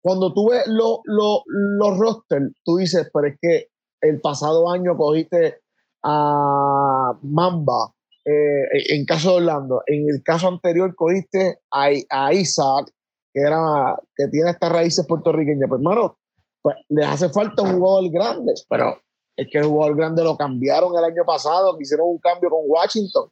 [0.00, 3.68] Cuando tú ves los rosters, tú dices, pero es que
[4.00, 5.60] el pasado año cogiste
[6.08, 7.92] a Mamba,
[8.24, 9.82] eh, en caso de Orlando.
[9.86, 12.92] En el caso anterior cogiste a, a Isaac,
[13.32, 15.68] que, era, que tiene estas raíces puertorriqueñas.
[15.68, 16.16] Pues, hermano,
[16.62, 18.96] pues, les hace falta un jugador grande, pero
[19.36, 23.28] es que el jugador grande lo cambiaron el año pasado, hicieron un cambio con Washington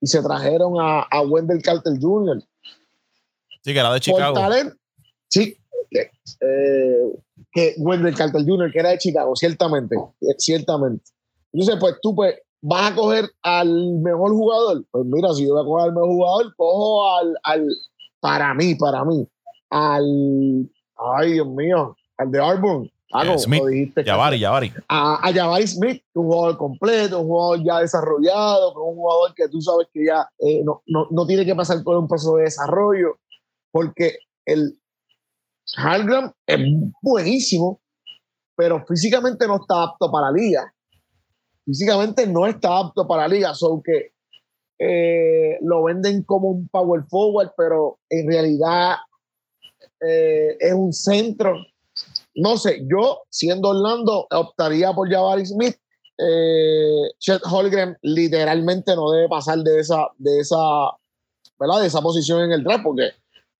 [0.00, 2.42] y se trajeron a, a Wendell Carter Jr.
[3.62, 4.36] Sí, que era de Chicago.
[5.28, 5.56] sí,
[6.40, 7.12] eh,
[7.52, 9.96] que Wendell Carter Jr., que era de Chicago, ciertamente,
[10.38, 11.04] ciertamente.
[11.52, 14.84] Entonces, pues tú pues, vas a coger al mejor jugador.
[14.90, 17.66] Pues mira, si yo voy a coger al mejor jugador, cojo al, al
[18.20, 19.26] para mí, para mí,
[19.70, 22.90] al, ay Dios mío, al de Arbon.
[23.14, 24.72] Ah, Smith, dijiste, Jabari, Jabari.
[24.88, 29.60] A, a Jabari Smith, un jugador completo, un jugador ya desarrollado, un jugador que tú
[29.60, 33.18] sabes que ya eh, no, no, no, tiene que pasar por un proceso de desarrollo,
[33.70, 34.78] porque el
[35.76, 36.58] Hargram es
[37.02, 37.82] buenísimo,
[38.56, 40.72] pero físicamente no está apto para la liga
[41.64, 43.52] físicamente no está apto para la liga,
[43.84, 44.12] que
[44.78, 48.96] eh, lo venden como un power forward, pero en realidad
[50.00, 51.54] eh, es un centro.
[52.34, 55.76] No sé, yo siendo Orlando optaría por Jabari Smith.
[56.18, 60.56] Eh, Chet Holgren literalmente no debe pasar de esa, de esa,
[61.58, 61.80] ¿verdad?
[61.80, 63.10] De esa posición en el draft porque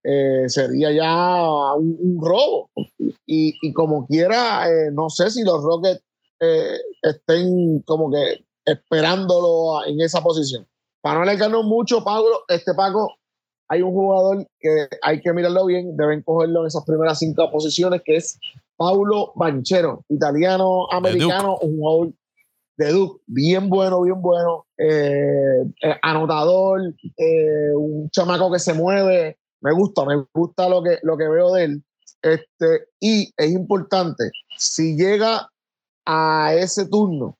[0.04, 2.70] eh, sería ya un, robo.
[3.26, 6.02] Y, y, como quiera, no sé si los Rockets
[6.42, 10.66] eh, estén como que esperándolo en esa posición.
[11.00, 13.14] Para no alargarnos mucho, Pablo, este Paco,
[13.68, 18.02] hay un jugador que hay que mirarlo bien, deben cogerlo en esas primeras cinco posiciones,
[18.04, 18.40] que es
[18.76, 22.12] Paulo Banchero, italiano, americano, un jugador
[22.76, 26.80] de Duke, bien bueno, bien bueno, eh, eh, anotador,
[27.76, 31.64] un chamaco que se mueve, me gusta, me gusta lo que, lo que veo de
[31.64, 31.84] él.
[32.20, 35.51] Este, y es importante, si llega
[36.04, 37.38] a ese turno,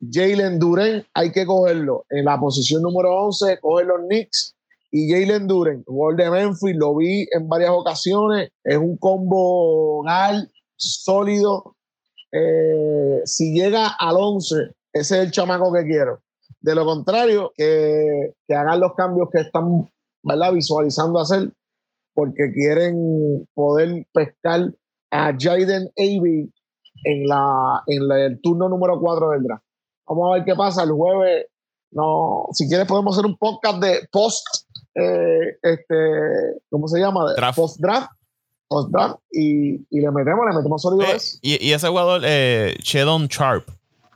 [0.00, 4.56] Jalen Duren hay que cogerlo en la posición número 11, coger los Knicks
[4.90, 10.50] y Jalen Duren, jugador de Memphis, lo vi en varias ocasiones, es un combo gal,
[10.76, 11.76] sólido.
[12.32, 14.56] Eh, si llega al 11,
[14.92, 16.22] ese es el chamaco que quiero.
[16.60, 19.88] De lo contrario, que, que hagan los cambios que están
[20.22, 20.52] ¿verdad?
[20.52, 21.52] visualizando hacer,
[22.14, 24.74] porque quieren poder pescar
[25.10, 26.50] a Jaden Avey
[27.04, 29.64] en, la, en el turno número 4 del draft.
[30.06, 31.46] Vamos a ver qué pasa el jueves.
[31.92, 34.46] No, si quieres podemos hacer un podcast de post
[34.94, 35.94] eh, este,
[36.68, 37.32] ¿cómo se llama?
[37.34, 37.56] Draft.
[37.56, 38.10] Post-draft.
[38.68, 39.18] Post-draft.
[39.32, 41.38] Y, y le metemos, le metemos sólido Eh, eso.
[41.42, 43.68] y, y ese jugador, eh, Shedon Sharp,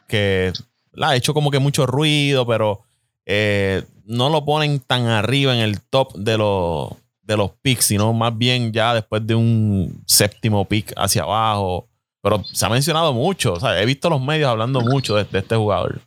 [0.09, 0.53] que
[0.93, 2.80] la ha hecho como que mucho ruido, pero
[3.26, 6.91] eh, no lo ponen tan arriba en el top de los,
[7.22, 11.89] de los picks, sino más bien ya después de un séptimo pick hacia abajo.
[12.25, 13.53] Pero se ha mencionado mucho.
[13.53, 16.01] O sea, he visto los medios hablando mucho de, este jugador.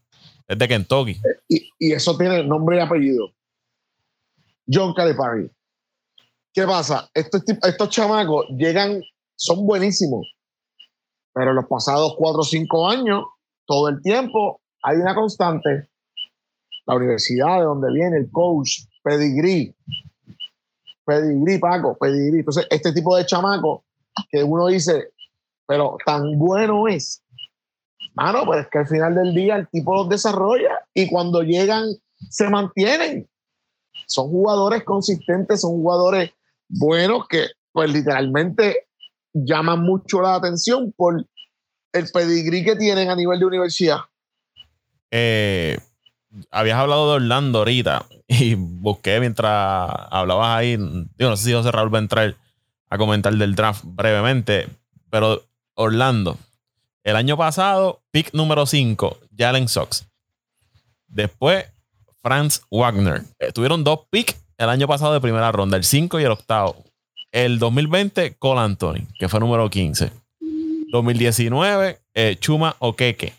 [0.47, 1.21] Es de Kentucky.
[1.47, 3.29] Y, eso tiene nombre y apellido.
[4.67, 5.47] John Calipari.
[6.51, 7.07] ¿Qué pasa?
[7.13, 8.99] Estos, estos chamacos llegan,
[9.35, 10.27] son buenísimos,
[11.33, 13.23] pero en los pasados cuatro o cinco años,
[13.67, 15.87] todo el tiempo, hay una constante.
[16.87, 19.75] La universidad de donde viene el coach, pedigrí,
[21.05, 22.39] pedigrí, Paco, pedigrí.
[22.39, 23.83] Entonces, este tipo de chamaco
[24.31, 25.11] que uno dice,
[25.67, 27.23] pero tan bueno es.
[28.15, 31.85] Mano, pues es que al final del día el tipo los desarrolla y cuando llegan
[32.29, 33.29] se mantienen.
[34.07, 36.31] Son jugadores consistentes, son jugadores
[36.69, 38.87] buenos que pues literalmente
[39.33, 41.25] llaman mucho la atención por
[41.93, 43.99] el pedigrí que tienen a nivel de universidad.
[45.11, 45.77] Eh,
[46.51, 50.77] habías hablado de Orlando ahorita y busqué mientras hablabas ahí.
[50.77, 52.35] Digo, no sé si José Raúl va a entrar
[52.89, 54.69] a comentar del draft brevemente,
[55.09, 55.43] pero
[55.77, 56.37] Orlando,
[57.03, 60.07] el año pasado, pick número 5, Jalen Sox.
[61.07, 61.65] Después,
[62.21, 63.23] Franz Wagner.
[63.39, 66.83] Eh, tuvieron dos picks el año pasado de primera ronda, el 5 y el octavo.
[67.31, 70.11] El 2020, Cole Anthony, que fue número 15.
[70.91, 73.33] 2019, eh, Chuma Okeke.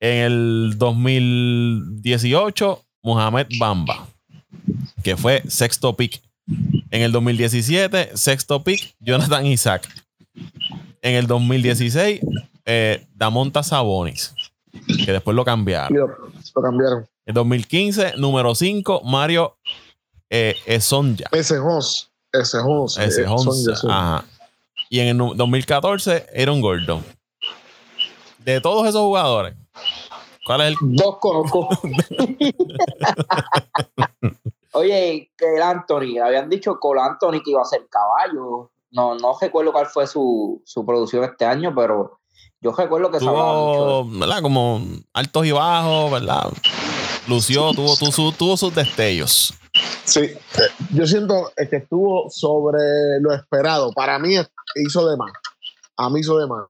[0.00, 4.08] En el 2018, Mohamed Bamba,
[5.02, 6.20] que fue sexto pick.
[6.90, 9.88] En el 2017, sexto pick, Jonathan Isaac.
[11.06, 12.20] En el 2016,
[12.64, 14.34] eh, Damonta Sabonis,
[15.04, 15.96] que después lo cambiaron.
[15.96, 17.06] lo, lo cambiaron.
[17.24, 19.56] En 2015, número 5, Mario
[20.28, 21.28] eh, Esonja.
[21.30, 22.98] Ese Jos, ese Jos.
[22.98, 24.24] Ese eh, son- Ajá.
[24.90, 27.04] Y en el nu- 2014, Aaron Gordon.
[28.44, 29.54] De todos esos jugadores,
[30.44, 31.68] ¿cuál es el Dos conozco.
[34.72, 38.72] Oye, que el Anthony, habían dicho Cole Anthony que iba a ser caballo.
[38.96, 42.18] No, no recuerdo cuál fue su, su producción este año, pero
[42.62, 43.78] yo recuerdo que se hablaba mucho.
[43.78, 44.40] tuvo, ¿verdad?
[44.40, 44.80] Como
[45.12, 46.50] altos y bajos, ¿verdad?
[47.28, 49.52] Lució, tuvo, tuvo, su- tuvo sus destellos.
[50.04, 50.38] Sí, eh,
[50.94, 53.92] yo siento eh, que estuvo sobre lo esperado.
[53.92, 54.34] Para mí
[54.76, 55.30] hizo de más.
[55.98, 56.64] A mí hizo de más.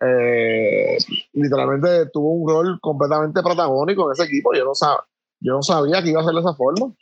[0.00, 0.98] Eh,
[1.32, 4.54] literalmente tuvo un rol completamente protagónico en ese equipo.
[4.54, 5.02] Yo no, sab-
[5.40, 6.92] yo no sabía que iba a ser de esa forma.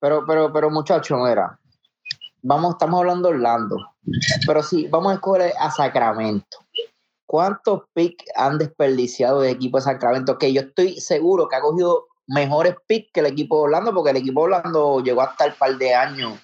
[0.00, 1.58] Pero, pero, pero, muchachos, mira,
[2.42, 3.76] vamos, estamos hablando de Orlando.
[4.46, 6.58] Pero sí, vamos a escoger a Sacramento.
[7.26, 10.38] ¿Cuántos picks han desperdiciado el equipo de Sacramento?
[10.38, 14.10] Que yo estoy seguro que ha cogido mejores picks que el equipo de Orlando, porque
[14.10, 16.38] el equipo de Orlando llegó hasta el par de años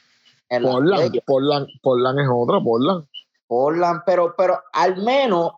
[0.48, 3.06] en la Portland, Portland, Portland es otro, Portland.
[3.46, 5.52] Portland, pero, pero al menos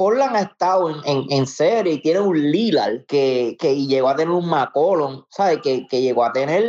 [0.00, 4.08] Portland ha estado en, en, en serie y tiene un Lillard que, que y llegó
[4.08, 5.58] a tener un McCollum, ¿sabes?
[5.62, 6.64] Que, que llegó a tener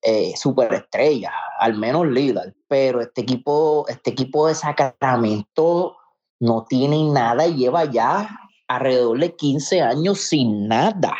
[0.00, 2.52] eh, superestrella, al menos Lillard.
[2.68, 5.96] Pero este equipo, este equipo de Sacramento
[6.38, 8.28] no tiene nada y lleva ya
[8.68, 11.16] alrededor de 15 años sin nada.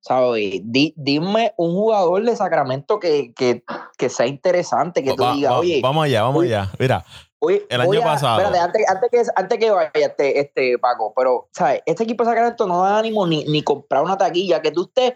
[0.00, 0.62] ¿Sabes?
[0.64, 3.62] Di- dime un jugador de Sacramento que, que,
[3.98, 6.70] que sea interesante, que tú digas, oye, vamos allá, vamos allá.
[6.78, 7.04] Mira,
[7.70, 8.40] El año a- pasado.
[8.40, 11.82] espérate, antes, antes que, antes que vaya este, este Paco, pero, ¿sabes?
[11.86, 14.60] Este equipo de Sacramento no da ánimo ni, ni comprar una taquilla.
[14.60, 15.14] Que tú estés,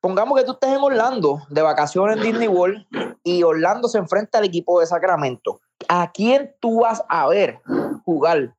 [0.00, 2.86] pongamos que tú estés en Orlando, de vacaciones en Disney World,
[3.24, 5.60] y Orlando se enfrenta al equipo de Sacramento.
[5.88, 7.60] ¿A quién tú vas a ver
[8.04, 8.54] jugar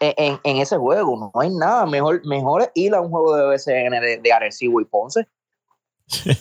[0.00, 1.16] en, en- en ese juego?
[1.34, 1.86] No hay nada.
[1.86, 5.26] Mejor, mejor es ir a un juego de BCN de, de Arecibo y Ponce.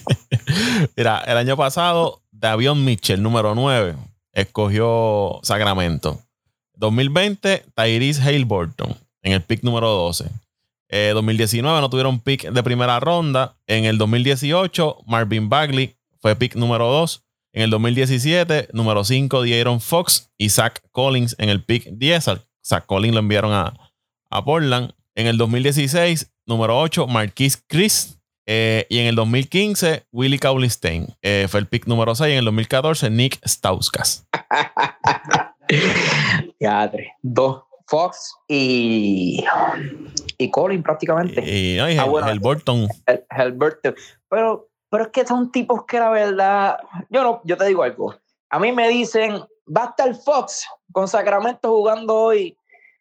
[0.97, 3.95] mira, el año pasado, Davion Mitchell, número 9,
[4.35, 6.21] escogió Sacramento.
[6.75, 10.29] 2020, Tyrese Haleburton en el pick número 12.
[10.89, 13.57] Eh, 2019 no tuvieron pick de primera ronda.
[13.65, 17.23] En el 2018, Marvin Bagley fue pick número 2.
[17.53, 22.27] En el 2017, número 5, De'Aaron Fox y Zach Collins en el pick 10.
[22.27, 23.73] A Zach Collins lo enviaron a,
[24.29, 24.93] a Portland.
[25.15, 28.14] En el 2016, número 8, Marquise Chris.
[28.47, 32.31] Eh, y en el 2015, Willie Cauley-Stein eh, fue el pick número 6.
[32.31, 34.27] En el 2014, Nick Stauskas.
[36.59, 37.13] Teatre.
[37.21, 37.61] Dos.
[37.87, 39.45] Fox y,
[40.39, 41.39] y Colin prácticamente.
[41.47, 42.25] Y, no, y Ah, bueno.
[42.25, 43.93] Haliburton, Hel- Helberto.
[44.27, 46.79] Pero, pero es que son tipos que la verdad,
[47.11, 48.15] yo no, yo te digo algo.
[48.49, 49.33] A mí me dicen,
[49.67, 52.57] va a estar Fox con Sacramento jugando hoy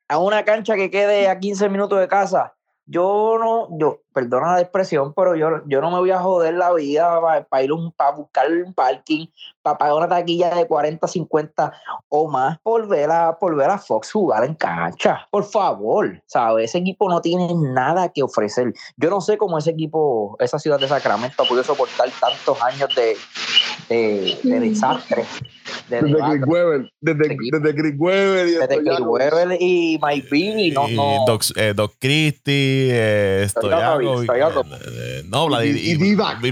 [0.06, 2.54] a una cancha que quede a 15 minutos de casa.
[2.84, 6.72] yo no, yo, perdona la expresión, pero yo, yo no me voy a joder la
[6.72, 9.26] vida para, ir un, para buscar un parking,
[9.60, 11.72] para pagar una taquilla de 40, 50
[12.08, 15.26] o más por ver a, por ver a Fox jugar en cancha.
[15.30, 16.70] Por favor, ¿sabes?
[16.70, 18.72] Ese equipo no tiene nada que ofrecer.
[18.96, 22.88] Yo no sé cómo ese equipo, esa ciudad de Sacramento, ha podido soportar tantos años
[22.94, 23.16] de,
[23.88, 25.24] de, de desastre.
[25.88, 30.88] desde Chris Weber, desde, desde Chris Weber y desde Chris Weber y Mike Bean no,
[30.88, 31.24] no.
[31.26, 34.03] Doc, eh, Doc Christie, eh, Stoyakovic,
[35.26, 36.42] no, Vladidivac.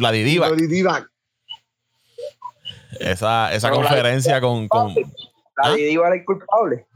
[3.01, 4.95] Esa, esa conferencia con, con
[5.57, 6.87] Vladidivac era el culpable.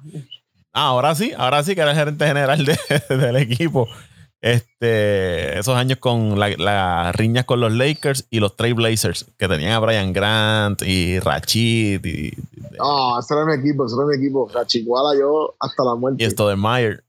[0.73, 2.77] Ah, ahora sí, ahora sí que era el gerente general de,
[3.17, 3.89] del equipo.
[4.43, 9.73] Este, esos años con las la riñas con los Lakers y los Trailblazers, que tenían
[9.73, 12.05] a Brian Grant y Rachid.
[12.05, 12.35] Y,
[12.79, 14.49] ah, ese era mi equipo, ese era mi equipo.
[14.53, 16.23] Rachiguala yo hasta la muerte.
[16.23, 17.03] Y esto de Meyer.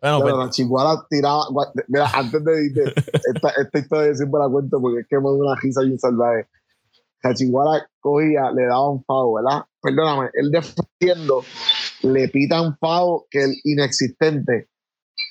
[0.00, 1.44] Bueno, pero pues, tiraba.
[1.88, 2.94] Mira, antes de,
[3.34, 5.98] esta, esta, historia siempre la cuento porque es que me da una risa y un
[5.98, 6.48] salvaje.
[7.22, 9.64] Rachiguala cogía, le daba un favo, ¿verdad?
[9.82, 11.42] Perdóname, él defendiendo
[12.02, 14.70] le pita un favo que es inexistente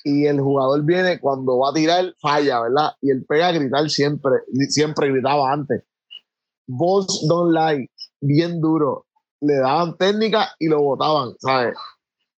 [0.04, 2.90] y el jugador viene cuando va a tirar, falla, ¿verdad?
[3.00, 4.32] Y él pega a gritar siempre,
[4.68, 5.82] siempre gritaba antes.
[6.66, 7.90] Balls don't lie,
[8.20, 9.06] bien duro.
[9.40, 11.74] Le daban técnica y lo botaban, ¿sabes?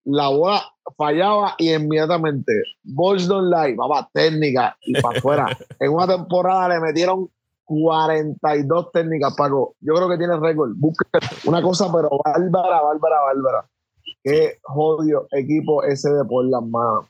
[0.04, 0.62] La bola
[0.96, 5.46] fallaba y inmediatamente, don't lie, va técnica y para afuera.
[5.80, 7.28] en una temporada le metieron
[7.64, 9.76] 42 técnicas, Paco.
[9.80, 10.72] Yo creo que tiene récord.
[10.76, 11.06] Busca
[11.44, 13.68] una cosa, pero bárbara, bárbara, bárbara.
[14.22, 17.06] Qué jodio equipo ese de por las manos.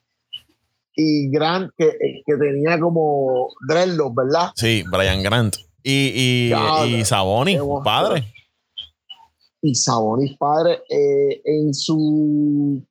[0.95, 1.91] Y Grant, que,
[2.27, 4.51] que tenía como dreadlocks, ¿verdad?
[4.55, 5.57] Sí, Brian Grant.
[5.83, 8.25] Y, y, y Sabonis, padre.
[9.63, 12.83] Y Sabonis, padre, eh, en su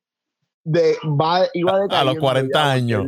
[0.63, 3.07] de, va, iba de a los 40 años.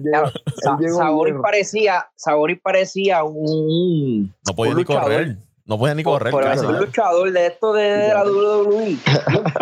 [0.95, 4.33] Sabonis parecía, Sabonis parecía un.
[4.45, 5.37] No podía ni correr.
[5.65, 6.31] No podía ni correr.
[6.31, 8.97] Por, un luchador de esto de, la WWE.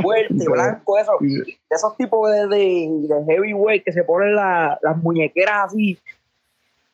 [0.02, 1.12] fuerte, blanco, eso.
[1.20, 6.00] De esos tipos de, de, heavyweight que se ponen la, las muñequeras así.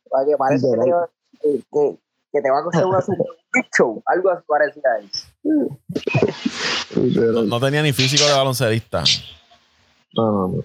[0.09, 0.67] Para que parece
[1.41, 1.97] que, que,
[2.37, 3.25] que, te va a coger una super
[3.75, 4.01] show.
[4.05, 5.09] Algo así parecía ahí.
[5.43, 5.79] No,
[7.43, 9.03] no, tenía ni físico de baloncerista.
[10.13, 10.63] No, no,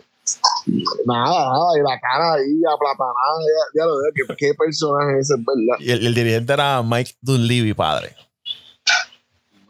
[1.04, 5.28] Nada, nada, y la cara ahí aplatanada, ya, ya lo veo, ¿qué, qué personaje es
[5.30, 5.80] ese, ¿verdad?
[5.80, 8.14] Y el, el dirigente era Mike Dunleavy, padre.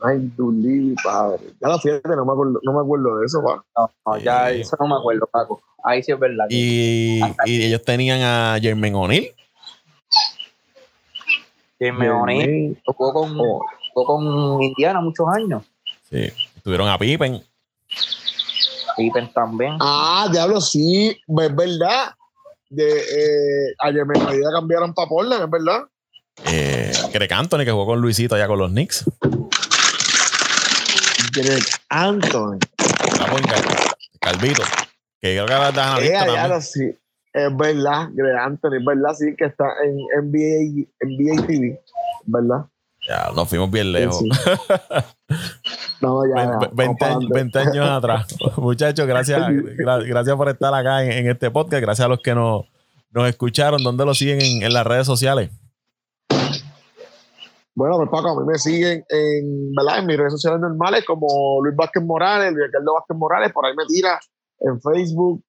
[0.03, 1.55] Ay, Dunleavy, padre.
[1.61, 3.65] Ya la fíjate, no me acuerdo, no me acuerdo de eso, pa.
[4.07, 5.63] No, ya eso no me acuerdo, Paco.
[5.85, 6.45] Ahí sí es verdad.
[6.51, 9.33] Y, y ellos tenían a Jermaine O'Neill.
[11.83, 15.65] Jermaine O'Neill tocó con, tocó con Indiana muchos años.
[16.09, 16.31] Sí.
[16.63, 17.43] Tuvieron a Pippen.
[18.97, 19.77] Pippen también.
[19.81, 22.15] Ah, diablo, sí, es verdad.
[22.71, 25.85] De, eh, a Jermaine O'Neill cambiaron para Portland, es verdad.
[26.47, 29.05] Eh, Greg Anthony, que jugó con Luisito allá con los Knicks.
[31.33, 32.59] Greg Anthony.
[34.21, 34.63] Calvito.
[35.21, 36.97] Que creo que la eh, sí.
[37.33, 41.81] Es verdad, Greg Anthony, es verdad, sí, que está en NBA, NBA TV,
[42.27, 42.67] ¿verdad?
[43.09, 44.23] Ya, nos fuimos bien lejos.
[46.03, 48.27] No, ya, 20, años atrás.
[48.57, 49.41] Muchachos, gracias,
[49.79, 51.81] gracias por estar acá en, este podcast.
[51.81, 52.65] Gracias a los que nos,
[53.13, 53.85] nos escucharon.
[53.85, 55.51] ¿Dónde lo siguen en, en las redes sociales?
[57.75, 60.01] Bueno, pues Paco, a mí me siguen en, ¿verdad?
[60.01, 63.87] en mis redes sociales normales como Luis Vázquez Morales, Ricardo Vázquez Morales, por ahí me
[63.87, 64.19] tira
[64.61, 65.43] en Facebook,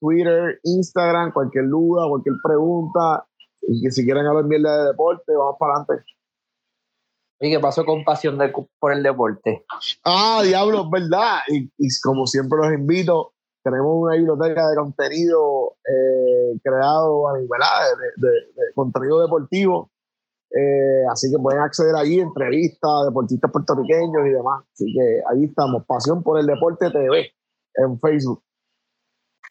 [0.00, 3.26] Twitter, Instagram, cualquier duda, cualquier pregunta,
[3.62, 6.04] y que si quieren hablar mierda de deporte, vamos para adelante.
[7.40, 9.64] ¿Y qué pasó con pasión de, por el deporte?
[10.04, 11.38] Ah, diablo, verdad.
[11.48, 11.70] Y,
[12.02, 17.96] como siempre los invito, tenemos una biblioteca de contenido eh, creado, ¿verdad?
[18.16, 19.90] de, de contenido deportivo
[20.50, 24.64] eh, así que pueden acceder allí, entrevistas, deportistas puertorriqueños y demás.
[24.72, 27.30] Así que ahí estamos, Pasión por el Deporte TV
[27.74, 28.42] en Facebook.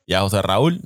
[0.08, 0.82] ¿Y a José Raúl?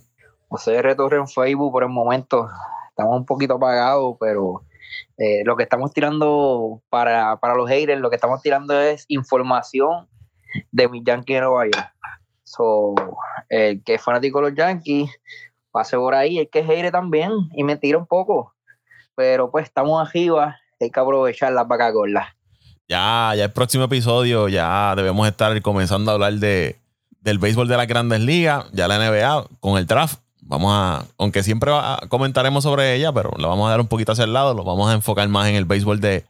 [0.49, 0.95] José R.
[0.95, 2.49] Torre en Facebook por el momento.
[2.89, 4.63] Estamos un poquito apagados, pero
[5.17, 10.09] eh, lo que estamos tirando para, los haters, lo que estamos tirando es información
[10.73, 11.93] de mis Yankees de Nueva York.
[12.43, 12.95] So,
[13.47, 15.09] el que es fanático de los Yankees,
[15.71, 18.53] pase por ahí, el que es hater también, y me tira un poco
[19.21, 22.27] pero pues estamos arriba, hay que aprovechar las vacas gordas.
[22.87, 26.80] Ya, ya el próximo episodio ya debemos estar comenzando a hablar de,
[27.21, 30.19] del béisbol de las grandes ligas, ya la NBA con el draft.
[30.41, 31.71] Vamos a, aunque siempre
[32.09, 34.89] comentaremos sobre ella, pero lo vamos a dar un poquito hacia el lado, lo vamos
[34.89, 36.25] a enfocar más en el béisbol de,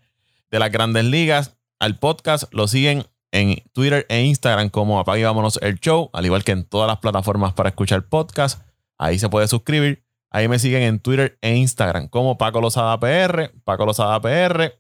[0.51, 1.55] de las grandes ligas.
[1.79, 6.43] Al podcast lo siguen en Twitter e Instagram como Apague Vámonos el Show, al igual
[6.43, 8.61] que en todas las plataformas para escuchar podcast.
[8.97, 10.03] Ahí se puede suscribir.
[10.29, 14.73] Ahí me siguen en Twitter e Instagram como Paco Lozada PR, Paco Lozada PR.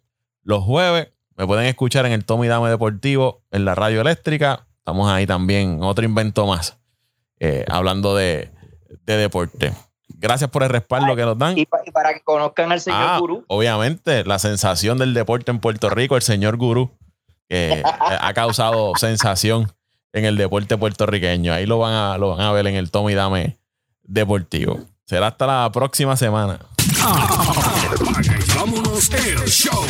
[0.43, 4.67] Los jueves me pueden escuchar en el Tommy Dame Deportivo en la radio eléctrica.
[4.81, 6.79] Estamos ahí también, otro invento más,
[7.39, 8.49] eh, hablando de,
[9.05, 9.73] deporte.
[10.07, 11.55] Gracias por el respaldo que nos dan.
[11.55, 13.45] Y, para que conozcan al señor ah, Gurú.
[13.47, 16.89] Obviamente, la sensación del deporte en Puerto Rico, el señor Gurú,
[17.47, 19.71] que ha causado sensación
[20.13, 21.53] en el deporte puertorriqueño.
[21.53, 23.59] Ahí lo van a, lo van a ver en el Tommy Dame
[24.01, 24.79] Deportivo.
[25.05, 26.59] Será hasta la próxima semana.
[28.55, 29.85] vámonos el show.